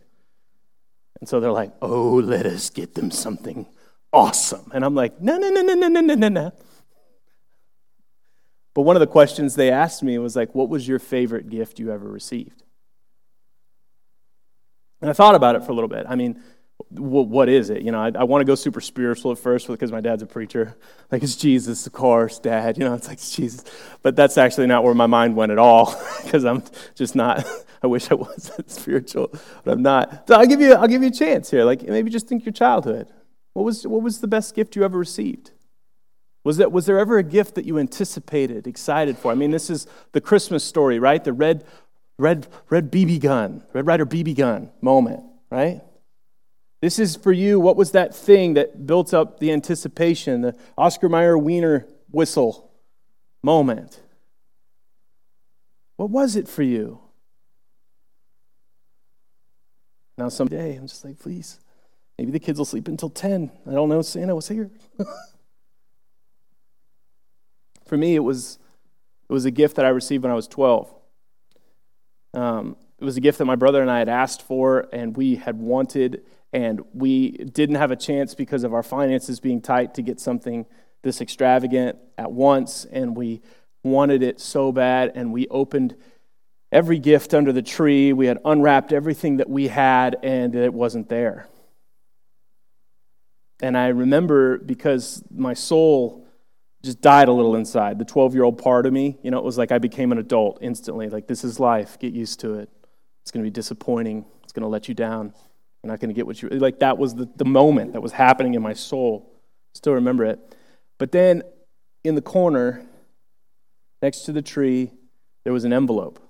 And 1.21 1.29
so 1.29 1.39
they're 1.39 1.53
like, 1.53 1.73
oh, 1.83 2.15
let 2.15 2.47
us 2.47 2.71
get 2.71 2.95
them 2.95 3.11
something 3.11 3.67
awesome. 4.15 4.71
And 4.73 4.87
I'm 4.87 4.95
like, 4.95 5.21
no, 5.21 5.37
no, 5.37 5.51
no, 5.51 5.61
no, 5.61 5.75
no, 5.75 5.89
no, 5.89 6.15
no, 6.15 6.29
no. 6.29 6.53
But 8.77 8.83
one 8.83 8.95
of 8.95 9.01
the 9.01 9.07
questions 9.07 9.55
they 9.55 9.71
asked 9.71 10.03
me 10.03 10.19
was 10.19 10.37
like, 10.37 10.55
what 10.55 10.69
was 10.69 10.87
your 10.87 10.99
favorite 10.99 11.49
gift 11.49 11.79
you 11.79 11.91
ever 11.91 12.07
received? 12.07 12.63
And 15.01 15.09
I 15.09 15.15
thought 15.15 15.35
about 15.35 15.57
it 15.57 15.65
for 15.65 15.73
a 15.73 15.75
little 15.75 15.89
bit. 15.89 16.05
I 16.07 16.15
mean, 16.15 16.43
what 16.91 17.49
is 17.49 17.71
it? 17.71 17.81
You 17.81 17.91
know, 17.91 18.01
I, 18.03 18.13
I 18.15 18.25
want 18.25 18.43
to 18.43 18.45
go 18.45 18.55
super 18.55 18.83
spiritual 18.83 19.33
at 19.33 19.39
first 19.39 19.67
because 19.67 19.91
my 19.91 20.03
dad's 20.03 20.23
a 20.23 20.27
preacher. 20.27 20.77
Like, 21.11 21.23
it's 21.23 21.37
Jesus, 21.37 21.87
of 21.87 21.95
course, 21.95 22.39
dad. 22.39 22.77
You 22.77 22.85
know, 22.85 22.93
it's 22.93 23.09
like 23.09 23.17
it's 23.17 23.35
Jesus. 23.35 23.65
But 24.03 24.15
that's 24.15 24.37
actually 24.37 24.67
not 24.67 24.85
where 24.85 24.93
my 24.93 25.07
mind 25.07 25.37
went 25.37 25.53
at 25.53 25.59
all 25.59 25.99
because 26.23 26.45
I'm 26.45 26.63
just 26.95 27.17
not. 27.17 27.47
I 27.83 27.87
wish 27.87 28.11
I 28.11 28.15
was 28.15 28.53
that 28.59 28.71
spiritual, 28.71 29.33
but 29.65 29.73
I'm 29.73 29.83
not. 29.83 30.29
So 30.29 30.35
I'll 30.35 30.47
give 30.47 30.61
you, 30.61 30.75
I'll 30.75 30.87
give 30.87 31.01
you 31.01 31.09
a 31.09 31.13
chance 31.13 31.51
here. 31.51 31.65
Like, 31.65 31.81
maybe 31.81 32.11
just 32.11 32.29
think 32.29 32.45
your 32.45 32.53
childhood. 32.53 33.09
What 33.55 33.65
was, 33.65 33.87
what 33.87 34.03
was 34.03 34.21
the 34.21 34.29
best 34.29 34.55
gift 34.55 34.77
you 34.77 34.85
ever 34.85 34.99
received? 34.99 35.53
Was, 36.47 36.59
that, 36.59 36.71
was 36.71 36.87
there 36.87 37.01
ever 37.01 37.19
a 37.19 37.25
gift 37.25 37.57
that 37.57 37.65
you 37.65 37.77
anticipated, 37.77 38.69
excited 38.69 39.19
for? 39.19 39.33
I 39.33 39.35
mean, 39.35 39.51
this 39.51 39.69
is 39.69 39.89
the 40.13 40.21
Christmas 40.21 40.63
story, 40.63 41.01
right? 41.01 41.25
The 41.25 41.33
red, 41.33 41.65
red, 42.21 42.47
red 42.71 42.93
BB 42.93 43.19
gun, 43.19 43.65
Red 43.73 43.85
Ryder 43.85 44.07
BB 44.07 44.37
gun 44.37 44.71
moment, 44.81 45.25
right? 45.51 45.81
This 46.81 47.01
is 47.01 47.17
for 47.17 47.33
you. 47.33 47.59
What 47.59 47.75
was 47.75 47.91
that 47.91 48.15
thing 48.15 48.55
that 48.55 48.87
built 48.87 49.13
up 49.13 49.41
the 49.41 49.51
anticipation, 49.51 50.43
the 50.43 50.57
Oscar 50.79 51.09
Mayer 51.09 51.37
Wiener 51.37 51.85
whistle 52.13 52.71
moment? 53.43 54.01
What 55.97 56.11
was 56.11 56.37
it 56.37 56.47
for 56.47 56.63
you? 56.63 57.01
Now, 60.17 60.29
someday, 60.29 60.77
I'm 60.77 60.87
just 60.87 61.05
like, 61.05 61.19
please, 61.19 61.59
maybe 62.17 62.31
the 62.31 62.39
kids 62.39 62.59
will 62.59 62.67
sleep 62.67 62.87
until 62.87 63.11
10. 63.11 63.51
I 63.67 63.73
don't 63.73 63.89
know, 63.89 64.01
Santa 64.03 64.37
was 64.37 64.47
here. 64.47 64.71
For 67.87 67.97
me, 67.97 68.15
it 68.15 68.21
was, 68.21 68.59
it 69.29 69.33
was 69.33 69.45
a 69.45 69.51
gift 69.51 69.77
that 69.77 69.85
I 69.85 69.91
received 69.91 70.25
when 70.25 70.33
I 70.33 70.37
was 70.37 70.49
12. 70.49 70.93
Um, 72.35 72.77
it 72.99 73.05
was 73.05 73.17
a 73.17 73.21
gift 73.21 73.39
that 73.39 73.45
my 73.45 73.57
brother 73.57 73.81
and 73.81 73.91
I 73.91 73.99
had 73.99 74.09
asked 74.09 74.43
for 74.43 74.89
and 74.93 75.17
we 75.17 75.37
had 75.37 75.59
wanted, 75.59 76.25
and 76.53 76.83
we 76.93 77.31
didn't 77.33 77.77
have 77.77 77.91
a 77.91 77.97
chance 77.97 78.35
because 78.35 78.65
of 78.65 78.75
our 78.75 78.83
finances 78.83 79.41
being 79.41 79.61
tight 79.61 79.95
to 79.95 80.03
get 80.03 80.21
something 80.21 80.67
this 81.03 81.21
extravagant 81.21 81.99
at 82.19 82.33
once, 82.33 82.85
and 82.91 83.17
we 83.17 83.41
wanted 83.85 84.23
it 84.23 84.41
so 84.41 84.73
bad, 84.73 85.13
and 85.15 85.33
we 85.33 85.47
opened 85.49 85.95
every 86.73 86.99
gift 86.99 87.33
under 87.33 87.53
the 87.53 87.63
tree. 87.63 88.13
We 88.13 88.27
had 88.27 88.39
unwrapped 88.45 88.93
everything 88.93 89.37
that 89.37 89.49
we 89.49 89.69
had, 89.69 90.17
and 90.23 90.55
it 90.55 90.75
wasn't 90.75 91.09
there. 91.09 91.47
And 93.63 93.77
I 93.77 93.89
remember 93.89 94.59
because 94.59 95.23
my 95.31 95.55
soul 95.55 96.26
just 96.87 97.03
died 97.03 97.29
a 97.29 97.33
little 97.33 97.57
inside. 97.57 97.99
The 97.99 98.05
12 98.05 98.35
year 98.35 98.45
old 98.45 98.59
part 98.59 98.87
of 98.87 98.93
me, 98.93 99.19
you 99.23 99.31
know, 99.31 99.39
it 99.39 99.45
was 99.45 99.59
like 99.59 99.73
I 99.73 99.79
became 99.79 100.13
an 100.13 100.19
adult 100.19 100.59
instantly. 100.63 101.11
Like, 101.11 101.27
this 101.27 101.45
is 101.45 101.61
life. 101.61 101.99
Get 101.99 102.15
used 102.15 102.41
to 102.41 102.55
it. 102.55 102.71
It's 103.23 103.31
going 103.31 103.45
to 103.45 103.47
be 103.47 103.53
disappointing. 103.53 104.25
It's 104.45 104.53
going 104.53 104.63
to 104.63 104.69
let 104.69 104.89
you 104.89 104.95
down. 104.95 105.35
You're 105.83 105.93
not 105.93 106.01
going 106.01 106.09
to 106.09 106.15
get 106.15 106.27
what 106.27 106.41
you 106.41 106.49
like. 106.49 106.79
That 106.79 106.97
was 106.97 107.15
the, 107.15 107.29
the 107.37 107.45
moment 107.45 107.93
that 107.93 108.01
was 108.01 108.13
happening 108.13 108.55
in 108.55 108.63
my 108.63 108.73
soul. 108.73 109.31
Still 109.75 109.93
remember 109.93 110.25
it. 110.25 110.57
But 110.99 111.13
then 111.13 111.43
in 112.05 112.15
the 112.15 112.23
corner, 112.23 112.87
next 114.01 114.21
to 114.23 114.33
the 114.33 114.43
tree, 114.43 114.93
there 115.45 115.53
was 115.53 115.65
an 115.65 115.73
envelope. 115.73 116.21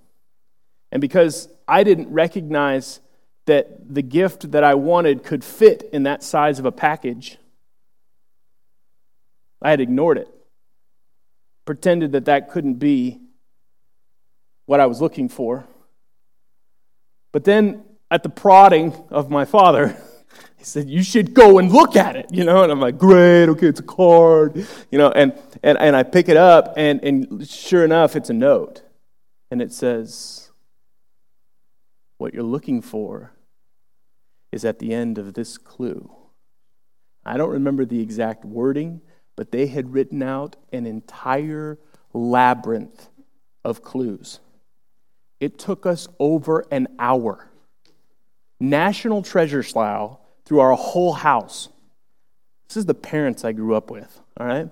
And 0.91 1.01
because 1.01 1.49
I 1.69 1.85
didn't 1.85 2.09
recognize 2.11 3.01
that 3.47 3.95
the 3.95 4.03
gift 4.03 4.51
that 4.53 4.65
I 4.65 4.75
wanted 4.75 5.23
could 5.23 5.45
fit 5.45 5.89
in 5.93 6.03
that 6.05 6.23
size 6.23 6.59
of 6.59 6.65
a 6.65 6.73
package, 6.73 7.39
I 9.63 9.71
had 9.71 9.81
ignored 9.81 10.19
it, 10.19 10.29
pretended 11.67 12.13
that 12.13 12.25
that 12.25 12.49
couldn't 12.49 12.75
be 12.75 13.21
what 14.65 14.81
I 14.81 14.87
was 14.87 15.01
looking 15.01 15.29
for. 15.29 15.67
But 17.33 17.45
then, 17.45 17.85
at 18.11 18.23
the 18.23 18.29
prodding 18.29 18.95
of 19.11 19.31
my 19.31 19.45
father, 19.45 19.89
he 20.57 20.65
said, 20.65 20.89
You 20.89 21.03
should 21.03 21.35
go 21.35 21.59
and 21.59 21.71
look 21.71 21.97
at 21.97 22.17
it, 22.17 22.27
you 22.31 22.45
know? 22.45 22.63
And 22.63 22.73
I'm 22.73 22.81
like, 22.81 22.97
Great, 22.97 23.49
okay, 23.51 23.67
it's 23.67 23.81
a 23.81 23.83
card, 23.83 24.67
you 24.91 24.99
know? 24.99 25.11
And, 25.11 25.35
and, 25.63 25.77
and 25.79 25.95
I 25.95 26.03
pick 26.03 26.29
it 26.29 26.37
up, 26.37 26.75
and, 26.77 27.03
and 27.05 27.47
sure 27.47 27.85
enough, 27.85 28.17
it's 28.17 28.31
a 28.31 28.35
note. 28.35 28.83
And 29.51 29.61
it 29.61 29.73
says, 29.73 30.51
What 32.19 32.33
you're 32.33 32.43
looking 32.43 32.81
for 32.81 33.33
is 34.53 34.65
at 34.65 34.79
the 34.79 34.95
end 34.95 35.19
of 35.19 35.35
this 35.35 35.59
clue. 35.59 36.11
I 37.25 37.37
don't 37.37 37.51
remember 37.51 37.85
the 37.85 38.01
exact 38.01 38.45
wording, 38.45 39.01
but 39.37 39.53
they 39.53 39.67
had 39.67 39.93
written 39.93 40.23
out 40.23 40.57
an 40.73 40.87
entire 40.87 41.79
labyrinth 42.13 43.09
of 43.65 43.83
clues. 43.83 44.41
It 45.39 45.59
took 45.59 45.85
us 45.85 46.09
over 46.19 46.65
an 46.71 46.89
hour. 46.99 47.51
National 48.59 49.23
treasure 49.23 49.63
slough 49.63 50.19
through 50.47 50.61
our 50.61 50.75
whole 50.75 51.13
house. 51.13 51.69
This 52.69 52.79
is 52.79 52.87
the 52.87 52.95
parents 52.95 53.45
I 53.45 53.53
grew 53.53 53.75
up 53.75 53.91
with, 53.91 54.21
all 54.41 54.47
right? 54.47 54.71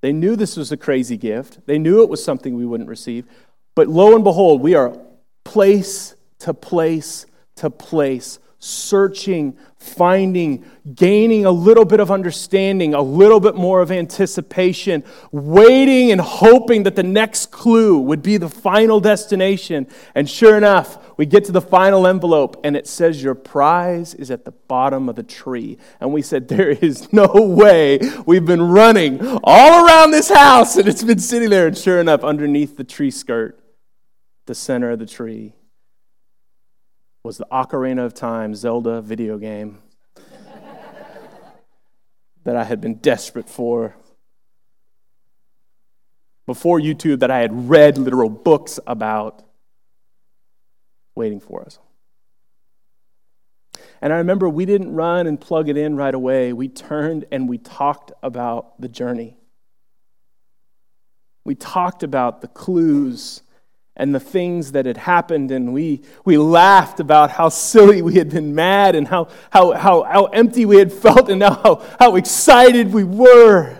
They 0.00 0.12
knew 0.12 0.36
this 0.36 0.56
was 0.56 0.72
a 0.72 0.76
crazy 0.76 1.16
gift. 1.16 1.60
They 1.66 1.78
knew 1.78 2.02
it 2.02 2.08
was 2.08 2.22
something 2.22 2.54
we 2.54 2.66
wouldn't 2.66 2.88
receive. 2.88 3.26
But 3.74 3.88
lo 3.88 4.14
and 4.14 4.24
behold, 4.24 4.60
we 4.60 4.74
are 4.74 4.98
place 5.44 6.14
to 6.40 6.52
place 6.52 7.26
to 7.56 7.70
place 7.70 8.38
searching, 8.58 9.56
finding, 9.78 10.64
gaining 10.94 11.44
a 11.44 11.50
little 11.50 11.84
bit 11.84 12.00
of 12.00 12.10
understanding, 12.10 12.94
a 12.94 13.02
little 13.02 13.40
bit 13.40 13.54
more 13.54 13.80
of 13.80 13.90
anticipation, 13.90 15.04
waiting 15.30 16.10
and 16.10 16.20
hoping 16.20 16.84
that 16.84 16.96
the 16.96 17.02
next 17.02 17.50
clue 17.50 17.98
would 17.98 18.22
be 18.22 18.36
the 18.36 18.48
final 18.48 19.00
destination. 19.00 19.86
And 20.14 20.28
sure 20.28 20.56
enough, 20.56 20.98
we 21.16 21.26
get 21.26 21.44
to 21.46 21.52
the 21.52 21.60
final 21.60 22.06
envelope 22.06 22.60
and 22.64 22.76
it 22.76 22.86
says, 22.86 23.22
Your 23.22 23.34
prize 23.34 24.14
is 24.14 24.30
at 24.30 24.44
the 24.44 24.52
bottom 24.52 25.08
of 25.08 25.16
the 25.16 25.22
tree. 25.22 25.78
And 26.00 26.12
we 26.12 26.22
said, 26.22 26.48
There 26.48 26.70
is 26.70 27.12
no 27.12 27.26
way. 27.26 27.98
We've 28.26 28.44
been 28.44 28.62
running 28.62 29.20
all 29.44 29.86
around 29.86 30.10
this 30.10 30.30
house 30.30 30.76
and 30.76 30.88
it's 30.88 31.04
been 31.04 31.18
sitting 31.18 31.50
there. 31.50 31.66
And 31.66 31.76
sure 31.76 32.00
enough, 32.00 32.24
underneath 32.24 32.76
the 32.76 32.84
tree 32.84 33.10
skirt, 33.10 33.58
the 34.46 34.54
center 34.54 34.90
of 34.90 34.98
the 34.98 35.06
tree, 35.06 35.55
was 37.26 37.38
the 37.38 37.46
Ocarina 37.50 38.06
of 38.06 38.14
Time 38.14 38.54
Zelda 38.54 39.02
video 39.02 39.36
game 39.36 39.78
that 42.44 42.54
I 42.54 42.62
had 42.62 42.80
been 42.80 42.98
desperate 42.98 43.48
for. 43.48 43.96
Before 46.46 46.78
YouTube, 46.78 47.18
that 47.18 47.30
I 47.32 47.40
had 47.40 47.68
read 47.68 47.98
literal 47.98 48.30
books 48.30 48.78
about, 48.86 49.42
waiting 51.16 51.40
for 51.40 51.62
us. 51.62 51.80
And 54.00 54.12
I 54.12 54.18
remember 54.18 54.48
we 54.48 54.64
didn't 54.64 54.94
run 54.94 55.26
and 55.26 55.40
plug 55.40 55.68
it 55.68 55.76
in 55.76 55.96
right 55.96 56.14
away. 56.14 56.52
We 56.52 56.68
turned 56.68 57.24
and 57.32 57.48
we 57.48 57.58
talked 57.58 58.12
about 58.22 58.80
the 58.80 58.88
journey. 58.88 59.36
We 61.42 61.56
talked 61.56 62.04
about 62.04 62.40
the 62.40 62.46
clues 62.46 63.42
and 63.96 64.14
the 64.14 64.20
things 64.20 64.72
that 64.72 64.84
had 64.84 64.98
happened, 64.98 65.50
and 65.50 65.72
we, 65.72 66.02
we 66.24 66.36
laughed 66.36 67.00
about 67.00 67.30
how 67.30 67.48
silly 67.48 68.02
we 68.02 68.14
had 68.14 68.28
been 68.28 68.54
mad 68.54 68.94
and 68.94 69.08
how, 69.08 69.28
how, 69.50 69.72
how, 69.72 70.02
how 70.02 70.24
empty 70.26 70.66
we 70.66 70.76
had 70.76 70.92
felt, 70.92 71.30
and 71.30 71.42
how, 71.42 71.82
how 71.98 72.16
excited 72.16 72.92
we 72.92 73.04
were 73.04 73.78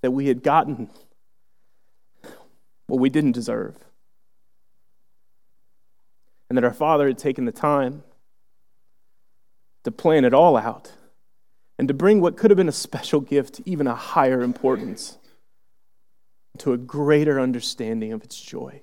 that 0.00 0.10
we 0.10 0.26
had 0.26 0.42
gotten 0.42 0.90
what 2.86 3.00
we 3.00 3.08
didn't 3.08 3.32
deserve. 3.32 3.76
And 6.48 6.56
that 6.56 6.64
our 6.64 6.72
Father 6.72 7.06
had 7.06 7.18
taken 7.18 7.44
the 7.44 7.52
time 7.52 8.02
to 9.84 9.92
plan 9.92 10.24
it 10.24 10.34
all 10.34 10.56
out 10.56 10.92
and 11.78 11.86
to 11.86 11.94
bring 11.94 12.20
what 12.20 12.36
could 12.36 12.50
have 12.50 12.58
been 12.58 12.68
a 12.68 12.72
special 12.72 13.20
gift 13.20 13.60
even 13.64 13.86
a 13.86 13.94
higher 13.94 14.42
importance 14.42 15.18
to 16.58 16.72
a 16.72 16.78
greater 16.78 17.40
understanding 17.40 18.12
of 18.12 18.22
its 18.22 18.40
joy. 18.40 18.82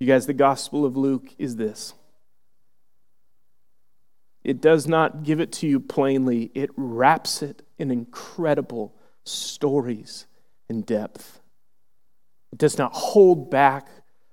You 0.00 0.06
guys, 0.06 0.26
the 0.26 0.32
Gospel 0.32 0.84
of 0.84 0.96
Luke 0.96 1.34
is 1.38 1.56
this 1.56 1.94
it 4.44 4.60
does 4.60 4.86
not 4.86 5.24
give 5.24 5.40
it 5.40 5.52
to 5.52 5.66
you 5.66 5.80
plainly, 5.80 6.50
it 6.54 6.70
wraps 6.76 7.42
it 7.42 7.62
in 7.76 7.90
incredible 7.90 8.94
stories 9.24 10.26
and 10.68 10.86
depth. 10.86 11.40
It 12.52 12.58
does 12.58 12.78
not 12.78 12.94
hold 12.94 13.50
back, 13.50 13.88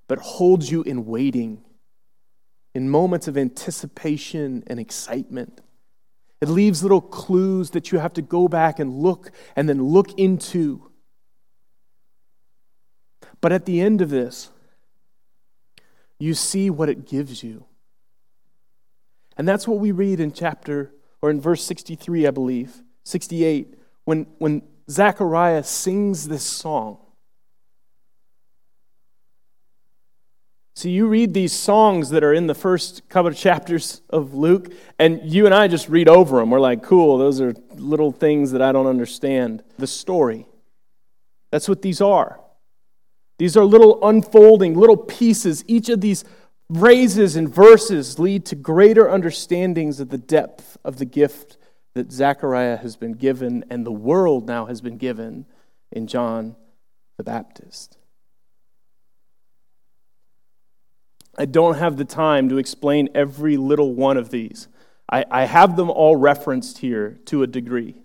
but 0.07 0.19
holds 0.19 0.71
you 0.71 0.83
in 0.83 1.05
waiting, 1.05 1.63
in 2.73 2.89
moments 2.89 3.27
of 3.27 3.37
anticipation 3.37 4.63
and 4.67 4.79
excitement. 4.79 5.59
It 6.39 6.49
leaves 6.49 6.83
little 6.83 7.01
clues 7.01 7.71
that 7.71 7.91
you 7.91 7.99
have 7.99 8.13
to 8.13 8.21
go 8.21 8.47
back 8.47 8.79
and 8.79 8.93
look 8.93 9.31
and 9.55 9.67
then 9.67 9.83
look 9.83 10.17
into 10.19 10.91
but 13.45 13.51
at 13.51 13.65
the 13.65 13.79
end 13.79 14.01
of 14.01 14.09
this, 14.09 14.49
you 16.17 16.33
see 16.33 16.71
what 16.71 16.89
it 16.89 17.05
gives 17.05 17.43
you. 17.43 17.63
And 19.37 19.47
that's 19.47 19.67
what 19.67 19.77
we 19.77 19.91
read 19.91 20.19
in 20.19 20.31
chapter, 20.31 20.91
or 21.21 21.29
in 21.29 21.39
verse 21.39 21.63
63, 21.63 22.25
I 22.25 22.31
believe, 22.31 22.81
68, 23.03 23.75
when, 24.03 24.25
when 24.39 24.63
Zechariah 24.89 25.61
sings 25.61 26.27
this 26.27 26.41
song. 26.41 26.97
So 30.73 30.89
you 30.89 31.05
read 31.05 31.35
these 31.35 31.53
songs 31.53 32.09
that 32.09 32.23
are 32.23 32.33
in 32.33 32.47
the 32.47 32.55
first 32.55 33.07
couple 33.09 33.29
of 33.29 33.37
chapters 33.37 34.01
of 34.09 34.33
Luke, 34.33 34.73
and 34.97 35.21
you 35.23 35.45
and 35.45 35.53
I 35.53 35.67
just 35.67 35.87
read 35.87 36.09
over 36.09 36.39
them. 36.39 36.49
We're 36.49 36.59
like, 36.59 36.81
cool, 36.81 37.19
those 37.19 37.39
are 37.41 37.53
little 37.75 38.11
things 38.11 38.53
that 38.53 38.63
I 38.63 38.71
don't 38.71 38.87
understand. 38.87 39.61
The 39.77 39.85
story. 39.85 40.47
That's 41.51 41.69
what 41.69 41.83
these 41.83 42.01
are. 42.01 42.39
These 43.37 43.57
are 43.57 43.65
little 43.65 43.99
unfolding, 44.07 44.75
little 44.75 44.97
pieces. 44.97 45.63
Each 45.67 45.89
of 45.89 46.01
these 46.01 46.23
phrases 46.73 47.35
and 47.35 47.53
verses 47.53 48.17
lead 48.17 48.45
to 48.45 48.55
greater 48.55 49.09
understandings 49.09 49.99
of 49.99 50.09
the 50.09 50.17
depth 50.17 50.77
of 50.83 50.97
the 50.97 51.05
gift 51.05 51.57
that 51.93 52.11
Zechariah 52.11 52.77
has 52.77 52.95
been 52.95 53.13
given 53.13 53.63
and 53.69 53.85
the 53.85 53.91
world 53.91 54.47
now 54.47 54.65
has 54.65 54.81
been 54.81 54.97
given 54.97 55.45
in 55.91 56.07
John 56.07 56.55
the 57.17 57.23
Baptist. 57.23 57.97
I 61.37 61.45
don't 61.45 61.77
have 61.77 61.97
the 61.97 62.05
time 62.05 62.47
to 62.49 62.57
explain 62.57 63.09
every 63.13 63.57
little 63.57 63.93
one 63.93 64.17
of 64.17 64.29
these. 64.29 64.67
I, 65.09 65.25
I 65.29 65.45
have 65.45 65.75
them 65.75 65.89
all 65.89 66.15
referenced 66.15 66.79
here 66.79 67.19
to 67.25 67.43
a 67.43 67.47
degree. 67.47 68.01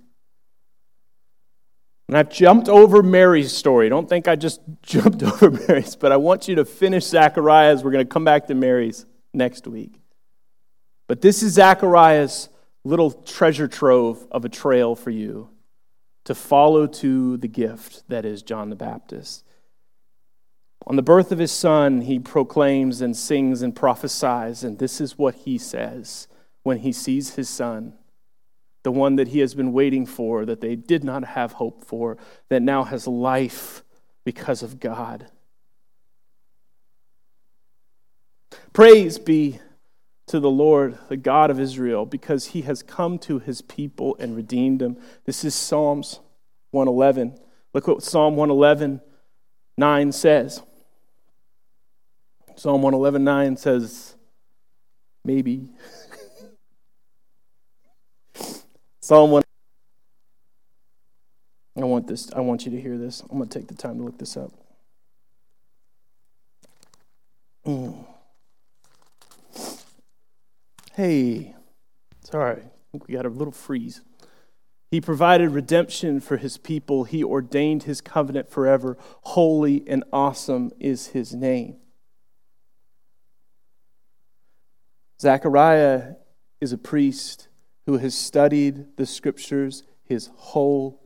And 2.10 2.18
I've 2.18 2.28
jumped 2.28 2.68
over 2.68 3.04
Mary's 3.04 3.56
story. 3.56 3.88
Don't 3.88 4.08
think 4.08 4.26
I 4.26 4.34
just 4.34 4.60
jumped 4.82 5.22
over 5.22 5.48
Mary's, 5.48 5.94
but 5.94 6.10
I 6.10 6.16
want 6.16 6.48
you 6.48 6.56
to 6.56 6.64
finish 6.64 7.04
Zachariah's. 7.04 7.84
We're 7.84 7.92
going 7.92 8.04
to 8.04 8.12
come 8.12 8.24
back 8.24 8.48
to 8.48 8.54
Mary's 8.56 9.06
next 9.32 9.68
week. 9.68 10.00
But 11.06 11.20
this 11.20 11.40
is 11.44 11.52
Zachariah's 11.52 12.48
little 12.82 13.12
treasure 13.12 13.68
trove 13.68 14.26
of 14.32 14.44
a 14.44 14.48
trail 14.48 14.96
for 14.96 15.10
you. 15.10 15.50
to 16.24 16.34
follow 16.34 16.88
to 16.88 17.36
the 17.36 17.46
gift 17.46 18.02
that 18.08 18.24
is 18.24 18.42
John 18.42 18.70
the 18.70 18.76
Baptist. 18.76 19.44
On 20.88 20.96
the 20.96 21.02
birth 21.02 21.30
of 21.30 21.38
his 21.38 21.52
son, 21.52 22.00
he 22.00 22.18
proclaims 22.18 23.00
and 23.00 23.16
sings 23.16 23.62
and 23.62 23.74
prophesies, 23.74 24.64
and 24.64 24.80
this 24.80 25.00
is 25.00 25.16
what 25.16 25.34
he 25.36 25.58
says 25.58 26.26
when 26.64 26.78
he 26.78 26.90
sees 26.90 27.36
his 27.36 27.48
son, 27.48 27.94
the 28.82 28.92
one 28.92 29.16
that 29.16 29.28
he 29.28 29.40
has 29.40 29.54
been 29.54 29.72
waiting 29.72 30.06
for, 30.06 30.44
that 30.44 30.60
they 30.60 30.76
did 30.76 31.04
not 31.04 31.24
have 31.24 31.52
hope 31.52 31.84
for, 31.84 32.16
that 32.48 32.62
now 32.62 32.84
has 32.84 33.06
life 33.06 33.82
because 34.24 34.62
of 34.62 34.80
God. 34.80 35.26
Praise 38.72 39.18
be 39.18 39.60
to 40.26 40.38
the 40.38 40.50
Lord, 40.50 40.96
the 41.08 41.16
God 41.16 41.50
of 41.50 41.58
Israel, 41.58 42.06
because 42.06 42.46
he 42.46 42.62
has 42.62 42.82
come 42.82 43.18
to 43.20 43.38
his 43.38 43.62
people 43.62 44.16
and 44.18 44.36
redeemed 44.36 44.80
them. 44.80 44.96
This 45.24 45.44
is 45.44 45.54
Psalms 45.54 46.20
111. 46.70 47.38
Look 47.74 47.88
what 47.88 48.02
Psalm 48.02 48.36
111 48.36 49.00
9 49.76 50.12
says. 50.12 50.62
Psalm 52.54 52.82
111 52.82 53.24
9 53.24 53.56
says, 53.56 54.14
maybe. 55.24 55.70
Psalm 59.10 59.32
1. 59.32 59.42
I 61.78 61.80
want 61.80 62.06
this. 62.06 62.32
I 62.32 62.38
want 62.38 62.64
you 62.64 62.70
to 62.70 62.80
hear 62.80 62.96
this. 62.96 63.22
I'm 63.22 63.38
going 63.38 63.48
to 63.48 63.58
take 63.58 63.66
the 63.66 63.74
time 63.74 63.96
to 63.96 64.04
look 64.04 64.18
this 64.18 64.36
up. 64.36 64.52
Mm. 67.66 68.06
Hey, 70.92 71.56
sorry. 72.22 72.62
We 72.92 73.14
got 73.14 73.26
a 73.26 73.30
little 73.30 73.52
freeze. 73.52 74.00
He 74.92 75.00
provided 75.00 75.50
redemption 75.50 76.20
for 76.20 76.36
his 76.36 76.56
people. 76.56 77.02
He 77.02 77.24
ordained 77.24 77.82
his 77.82 78.00
covenant 78.00 78.48
forever. 78.48 78.96
Holy 79.22 79.82
and 79.88 80.04
awesome 80.12 80.70
is 80.78 81.08
his 81.08 81.34
name. 81.34 81.78
Zechariah 85.20 86.12
is 86.60 86.72
a 86.72 86.78
priest 86.78 87.48
who 87.90 87.98
has 87.98 88.14
studied 88.14 88.86
the 88.96 89.04
scriptures 89.04 89.82
his 90.04 90.30
whole 90.36 91.00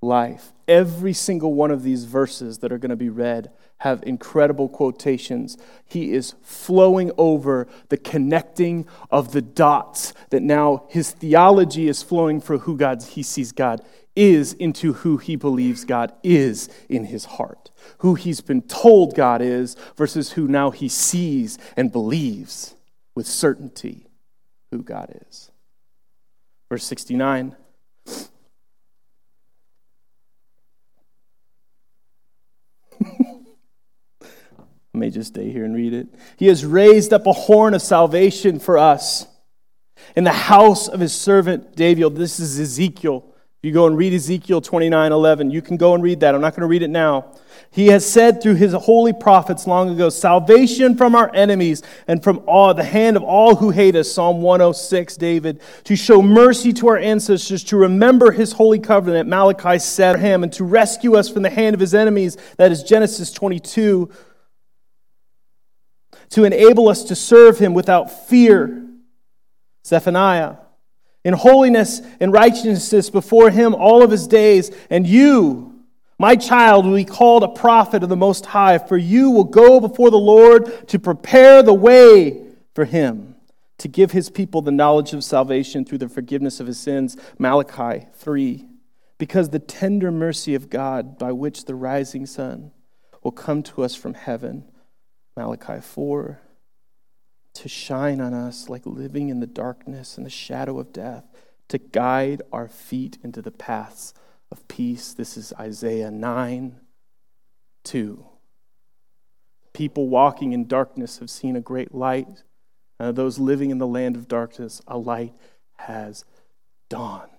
life. 0.00 0.52
Every 0.68 1.12
single 1.12 1.54
one 1.54 1.72
of 1.72 1.82
these 1.82 2.04
verses 2.04 2.58
that 2.58 2.70
are 2.70 2.78
going 2.78 2.90
to 2.90 2.96
be 2.96 3.08
read 3.08 3.50
have 3.78 4.00
incredible 4.04 4.68
quotations. 4.68 5.58
He 5.84 6.12
is 6.12 6.36
flowing 6.40 7.10
over 7.18 7.66
the 7.88 7.96
connecting 7.96 8.86
of 9.10 9.32
the 9.32 9.42
dots 9.42 10.14
that 10.30 10.44
now 10.44 10.86
his 10.88 11.10
theology 11.10 11.88
is 11.88 12.00
flowing 12.00 12.40
for 12.40 12.58
who 12.58 12.76
God 12.76 13.02
he 13.02 13.24
sees 13.24 13.50
God 13.50 13.84
is 14.14 14.52
into 14.52 14.92
who 14.92 15.16
he 15.16 15.34
believes 15.34 15.84
God 15.84 16.12
is 16.22 16.68
in 16.88 17.06
his 17.06 17.24
heart. 17.24 17.72
Who 17.98 18.14
he's 18.14 18.40
been 18.40 18.62
told 18.62 19.16
God 19.16 19.42
is 19.42 19.74
versus 19.96 20.30
who 20.30 20.46
now 20.46 20.70
he 20.70 20.88
sees 20.88 21.58
and 21.76 21.90
believes 21.90 22.76
with 23.16 23.26
certainty 23.26 24.06
who 24.70 24.80
God 24.80 25.20
is. 25.28 25.50
Verse 26.68 26.84
69. 26.84 27.56
I 34.22 34.98
may 34.98 35.10
just 35.10 35.34
stay 35.34 35.50
here 35.50 35.64
and 35.64 35.74
read 35.74 35.92
it. 35.92 36.06
He 36.36 36.46
has 36.46 36.64
raised 36.64 37.12
up 37.12 37.26
a 37.26 37.32
horn 37.32 37.74
of 37.74 37.82
salvation 37.82 38.58
for 38.58 38.78
us 38.78 39.26
in 40.16 40.24
the 40.24 40.32
house 40.32 40.88
of 40.88 41.00
his 41.00 41.12
servant 41.12 41.74
David. 41.76 42.14
This 42.16 42.38
is 42.38 42.58
Ezekiel. 42.58 43.33
You 43.64 43.72
go 43.72 43.86
and 43.86 43.96
read 43.96 44.12
Ezekiel 44.12 44.60
29 44.60 45.10
11, 45.10 45.50
you 45.50 45.62
can 45.62 45.78
go 45.78 45.94
and 45.94 46.02
read 46.02 46.20
that. 46.20 46.34
I'm 46.34 46.42
not 46.42 46.52
going 46.52 46.60
to 46.60 46.66
read 46.66 46.82
it 46.82 46.90
now. 46.90 47.32
He 47.70 47.86
has 47.86 48.04
said 48.04 48.42
through 48.42 48.56
his 48.56 48.74
holy 48.74 49.14
prophets 49.14 49.66
long 49.66 49.88
ago, 49.88 50.10
salvation 50.10 50.98
from 50.98 51.14
our 51.14 51.34
enemies 51.34 51.82
and 52.06 52.22
from 52.22 52.42
all, 52.46 52.74
the 52.74 52.84
hand 52.84 53.16
of 53.16 53.22
all 53.22 53.54
who 53.56 53.70
hate 53.70 53.96
us, 53.96 54.12
Psalm 54.12 54.42
106, 54.42 55.16
David, 55.16 55.62
to 55.84 55.96
show 55.96 56.20
mercy 56.20 56.74
to 56.74 56.88
our 56.88 56.98
ancestors, 56.98 57.64
to 57.64 57.78
remember 57.78 58.32
his 58.32 58.52
holy 58.52 58.78
covenant, 58.78 59.30
Malachi 59.30 59.78
7, 59.78 60.44
and 60.44 60.52
to 60.52 60.62
rescue 60.62 61.16
us 61.16 61.30
from 61.30 61.42
the 61.42 61.48
hand 61.48 61.72
of 61.72 61.80
his 61.80 61.94
enemies, 61.94 62.36
that 62.58 62.70
is 62.70 62.82
Genesis 62.82 63.32
22, 63.32 64.10
to 66.28 66.44
enable 66.44 66.90
us 66.90 67.02
to 67.04 67.16
serve 67.16 67.58
him 67.58 67.72
without 67.72 68.28
fear, 68.28 68.86
Zephaniah, 69.86 70.56
in 71.24 71.34
holiness 71.34 72.02
and 72.20 72.32
righteousness 72.32 73.10
before 73.10 73.50
him 73.50 73.74
all 73.74 74.02
of 74.02 74.10
his 74.10 74.26
days, 74.26 74.70
and 74.90 75.06
you, 75.06 75.74
my 76.18 76.36
child 76.36 76.86
will 76.86 76.94
be 76.94 77.04
called 77.04 77.42
a 77.42 77.48
prophet 77.48 78.02
of 78.02 78.08
the 78.08 78.16
Most 78.16 78.46
High, 78.46 78.78
for 78.78 78.96
you 78.96 79.30
will 79.30 79.44
go 79.44 79.80
before 79.80 80.10
the 80.10 80.18
Lord 80.18 80.88
to 80.88 80.98
prepare 80.98 81.62
the 81.62 81.74
way 81.74 82.46
for 82.74 82.84
him, 82.84 83.36
to 83.78 83.88
give 83.88 84.12
his 84.12 84.30
people 84.30 84.62
the 84.62 84.70
knowledge 84.70 85.12
of 85.12 85.24
salvation 85.24 85.84
through 85.84 85.98
the 85.98 86.08
forgiveness 86.08 86.60
of 86.60 86.66
his 86.66 86.78
sins. 86.78 87.16
Malachi 87.38 88.06
3. 88.14 88.66
Because 89.16 89.50
the 89.50 89.58
tender 89.58 90.10
mercy 90.10 90.54
of 90.54 90.70
God, 90.70 91.18
by 91.18 91.32
which 91.32 91.64
the 91.64 91.74
rising 91.74 92.26
sun 92.26 92.72
will 93.22 93.32
come 93.32 93.62
to 93.62 93.82
us 93.82 93.94
from 93.94 94.14
heaven. 94.14 94.64
Malachi 95.36 95.80
4. 95.80 96.40
To 97.54 97.68
shine 97.68 98.20
on 98.20 98.34
us 98.34 98.68
like 98.68 98.84
living 98.84 99.28
in 99.28 99.40
the 99.40 99.46
darkness 99.46 100.16
and 100.16 100.26
the 100.26 100.30
shadow 100.30 100.78
of 100.78 100.92
death, 100.92 101.24
to 101.68 101.78
guide 101.78 102.42
our 102.52 102.68
feet 102.68 103.18
into 103.22 103.40
the 103.40 103.50
paths 103.50 104.12
of 104.50 104.66
peace. 104.68 105.12
This 105.12 105.36
is 105.36 105.52
Isaiah 105.58 106.10
9 106.10 106.80
2. 107.84 108.26
People 109.72 110.08
walking 110.08 110.52
in 110.52 110.66
darkness 110.66 111.18
have 111.18 111.30
seen 111.30 111.56
a 111.56 111.60
great 111.60 111.94
light. 111.94 112.42
Uh, 112.98 113.12
those 113.12 113.38
living 113.38 113.70
in 113.70 113.78
the 113.78 113.86
land 113.86 114.16
of 114.16 114.28
darkness, 114.28 114.80
a 114.86 114.96
light 114.96 115.34
has 115.76 116.24
dawned. 116.88 117.30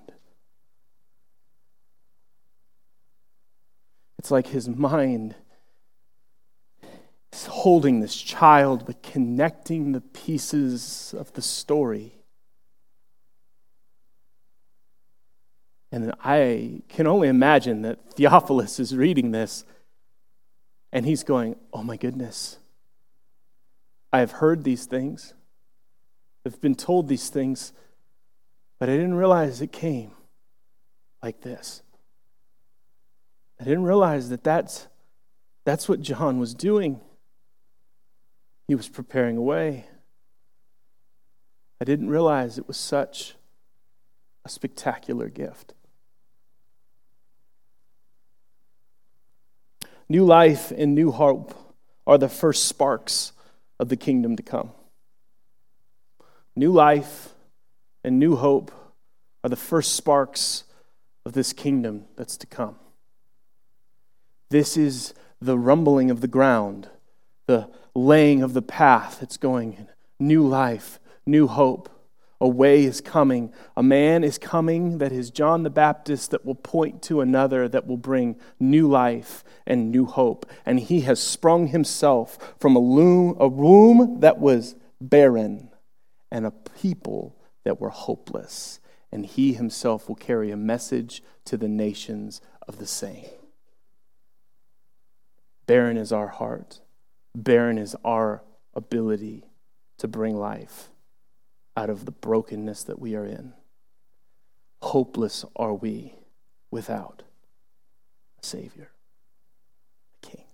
It's 4.20 4.32
like 4.32 4.48
his 4.48 4.68
mind 4.68 5.36
holding 7.44 8.00
this 8.00 8.16
child, 8.16 8.86
but 8.86 9.04
connecting 9.04 9.92
the 9.92 10.02
pieces 10.02 11.14
of 11.18 11.34
the 11.34 11.42
story 11.42 12.16
And 15.96 16.14
I 16.22 16.82
can 16.90 17.08
only 17.08 17.30
imagine 17.30 17.84
that 17.84 18.16
Theophilus 18.16 18.82
is 18.82 18.98
reading 18.98 19.32
this 19.32 19.64
and 20.92 21.06
he's 21.06 21.24
going, 21.24 21.56
Oh 21.72 21.84
my 21.84 21.96
goodness, 21.96 22.58
I 24.12 24.20
have 24.20 24.32
heard 24.32 24.66
these 24.66 24.86
things. 24.86 25.34
I've 26.46 26.60
been 26.60 26.76
told 26.76 27.08
these 27.08 27.30
things, 27.30 27.72
but 28.78 28.90
I 28.90 28.92
didn't 28.92 29.14
realize 29.14 29.62
it 29.62 29.72
came 29.72 30.12
like 31.24 31.40
this. 31.40 31.82
I 33.62 33.64
didn't 33.64 33.84
realize 33.84 34.28
that 34.32 34.44
that's, 34.44 34.88
that's 35.64 35.88
what 35.88 36.02
John 36.02 36.40
was 36.40 36.54
doing. 36.54 37.00
He 38.68 38.76
was 38.76 38.90
preparing 38.90 39.38
a 39.38 39.42
way. 39.42 39.86
I 41.80 41.86
didn't 41.86 42.10
realize 42.10 42.58
it 42.58 42.68
was 42.68 42.78
such 42.78 43.36
a 44.44 44.50
spectacular 44.50 45.30
gift. 45.30 45.74
New 50.08 50.24
life 50.24 50.72
and 50.72 50.94
new 50.94 51.12
hope 51.12 51.54
are 52.08 52.18
the 52.18 52.30
first 52.30 52.66
sparks 52.66 53.32
of 53.80 53.90
the 53.90 53.98
kingdom 53.98 54.36
to 54.36 54.44
come. 54.44 54.72
New 56.56 56.72
life 56.72 57.30
and 58.04 58.20
new 58.20 58.36
hope 58.36 58.72
are 59.44 59.50
the 59.50 59.56
first 59.56 59.94
sparks 59.96 60.64
of 61.26 61.34
this 61.34 61.54
kingdom 61.54 62.06
that's 62.16 62.38
to 62.38 62.48
come. 62.48 62.76
This 64.50 64.78
is 64.78 65.14
the 65.42 65.58
rumbling 65.58 66.12
of 66.12 66.22
the 66.22 66.28
ground, 66.28 66.88
the 67.46 67.70
laying 67.94 68.42
of 68.42 68.54
the 68.54 68.62
path 68.62 69.20
that's 69.20 69.38
going 69.38 69.74
in. 69.74 69.88
New 70.20 70.48
life, 70.48 71.00
new 71.26 71.48
hope. 71.48 71.90
A 72.42 72.48
way 72.48 72.84
is 72.84 73.00
coming. 73.00 73.54
A 73.78 73.84
man 73.84 74.24
is 74.24 74.38
coming 74.38 74.98
that 74.98 75.14
is 75.14 75.32
John 75.32 75.64
the 75.64 75.70
Baptist 75.70 76.32
that 76.32 76.46
will 76.46 76.56
point 76.56 77.02
to 77.04 77.22
another 77.22 77.70
that 77.70 77.88
will 77.88 77.98
bring 77.98 78.36
new 78.60 78.90
life 78.90 79.44
and 79.66 79.90
new 79.90 80.06
hope. 80.06 80.46
And 80.66 80.80
he 80.80 81.02
has 81.02 81.22
sprung 81.22 81.68
himself 81.68 82.56
from 82.60 82.76
a, 82.76 82.80
loom, 82.80 83.38
a 83.40 83.48
womb 83.48 84.20
that 84.20 84.38
was 84.38 84.76
barren 85.00 85.70
and 86.30 86.46
a 86.46 86.52
people 86.52 87.38
that 87.64 87.80
were 87.80 87.90
hopeless. 87.90 88.80
And 89.12 89.26
he 89.26 89.54
himself 89.54 90.10
will 90.10 90.16
carry 90.16 90.52
a 90.52 90.58
message 90.58 91.24
to 91.46 91.56
the 91.56 91.70
nations 91.70 92.42
of 92.68 92.80
the 92.80 92.88
same. 92.88 93.26
Barren 95.66 95.98
is 95.98 96.12
our 96.12 96.28
heart, 96.28 96.82
barren 97.36 97.78
is 97.78 97.96
our 98.04 98.42
ability 98.74 99.46
to 99.98 100.08
bring 100.08 100.36
life 100.36 100.90
out 101.78 101.90
of 101.90 102.06
the 102.06 102.12
brokenness 102.12 102.84
that 102.84 103.00
we 103.00 103.16
are 103.16 103.26
in. 103.26 103.54
Hopeless 104.82 105.46
are 105.56 105.74
we 105.74 106.16
without 106.72 107.24
a 108.42 108.46
Savior, 108.46 108.92
a 110.24 110.28
King. 110.28 110.46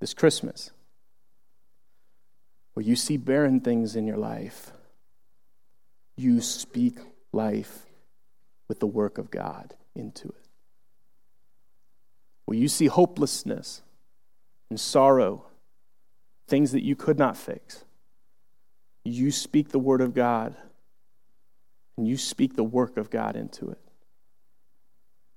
This 0.00 0.14
Christmas, 0.14 0.70
where 2.74 2.84
you 2.84 2.96
see 2.96 3.16
barren 3.16 3.60
things 3.60 3.96
in 3.96 4.06
your 4.06 4.16
life, 4.16 4.72
you 6.16 6.40
speak 6.40 6.98
life 7.32 7.86
with 8.68 8.80
the 8.80 8.86
work 8.86 9.18
of 9.18 9.30
God 9.30 9.74
into 9.94 10.28
it. 10.28 10.48
Where 12.44 12.58
you 12.58 12.68
see 12.68 12.86
hopelessness 12.86 13.82
and 14.70 14.80
sorrow, 14.80 15.44
things 16.46 16.72
that 16.72 16.82
you 16.82 16.96
could 16.96 17.18
not 17.18 17.36
fix, 17.36 17.84
you 19.04 19.30
speak 19.30 19.70
the 19.70 19.78
word 19.78 20.00
of 20.00 20.14
God 20.14 20.56
and 21.96 22.06
you 22.08 22.16
speak 22.16 22.56
the 22.56 22.64
work 22.64 22.96
of 22.96 23.10
God 23.10 23.36
into 23.36 23.68
it. 23.68 23.78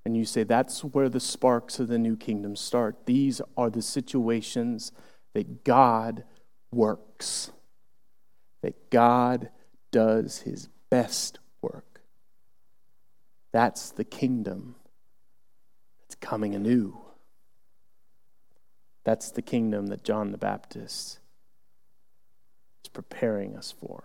And 0.06 0.18
you 0.18 0.26
say, 0.26 0.44
that's 0.44 0.84
where 0.84 1.10
the 1.10 1.20
sparks 1.20 1.80
of 1.80 1.88
the 1.88 1.98
new 1.98 2.16
kingdom 2.18 2.56
start. 2.56 3.06
These 3.06 3.42
are 3.58 3.70
the 3.70 3.82
situations 3.82 4.92
that 5.34 5.64
God 5.64 6.26
works, 6.72 7.52
that 8.62 8.90
God 8.90 9.50
does 9.92 10.40
his 10.40 10.68
best 10.90 11.40
work. 11.62 12.02
That's 13.52 13.92
the 13.92 14.04
kingdom 14.04 14.76
that's 16.02 16.16
coming 16.16 16.54
anew. 16.54 17.03
That's 19.04 19.32
the 19.32 19.42
kingdom 19.42 19.88
that 19.88 20.04
John 20.04 20.32
the 20.32 20.38
Baptist 20.38 21.20
is 22.84 22.90
preparing 22.90 23.56
us 23.56 23.74
for. 23.78 24.04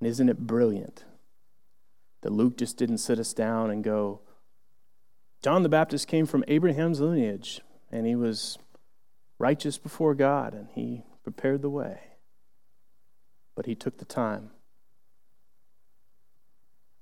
And 0.00 0.08
isn't 0.08 0.28
it 0.28 0.46
brilliant 0.46 1.04
that 2.22 2.32
Luke 2.32 2.56
just 2.56 2.78
didn't 2.78 2.98
sit 2.98 3.18
us 3.18 3.34
down 3.34 3.70
and 3.70 3.84
go, 3.84 4.20
John 5.42 5.62
the 5.62 5.68
Baptist 5.68 6.06
came 6.06 6.26
from 6.26 6.44
Abraham's 6.48 7.00
lineage, 7.00 7.60
and 7.90 8.06
he 8.06 8.14
was 8.14 8.58
righteous 9.38 9.78
before 9.78 10.14
God, 10.14 10.54
and 10.54 10.68
he 10.74 11.02
prepared 11.22 11.62
the 11.62 11.70
way. 11.70 12.00
But 13.54 13.66
he 13.66 13.74
took 13.74 13.98
the 13.98 14.04
time, 14.04 14.50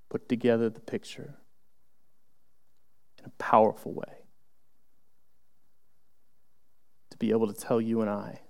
put 0.08 0.28
together 0.28 0.68
the 0.68 0.80
picture 0.80 1.34
in 3.18 3.24
a 3.26 3.30
powerful 3.38 3.92
way 3.92 4.27
be 7.18 7.30
able 7.30 7.52
to 7.52 7.58
tell 7.58 7.80
you 7.80 8.00
and 8.00 8.10
I 8.10 8.40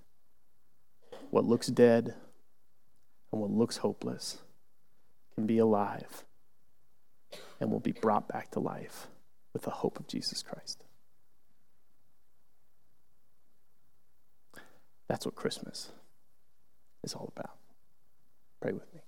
what 1.29 1.45
looks 1.45 1.67
dead 1.67 2.13
and 3.31 3.41
what 3.41 3.51
looks 3.51 3.77
hopeless 3.77 4.39
can 5.35 5.45
be 5.45 5.57
alive 5.57 6.23
and 7.59 7.71
will 7.71 7.79
be 7.79 7.91
brought 7.91 8.27
back 8.27 8.51
to 8.51 8.59
life 8.59 9.07
with 9.53 9.63
the 9.63 9.69
hope 9.69 9.99
of 9.99 10.07
Jesus 10.07 10.41
Christ. 10.41 10.83
That's 15.07 15.25
what 15.25 15.35
Christmas 15.35 15.89
is 17.03 17.13
all 17.13 17.31
about. 17.35 17.57
Pray 18.61 18.71
with 18.71 18.93
me. 18.93 19.01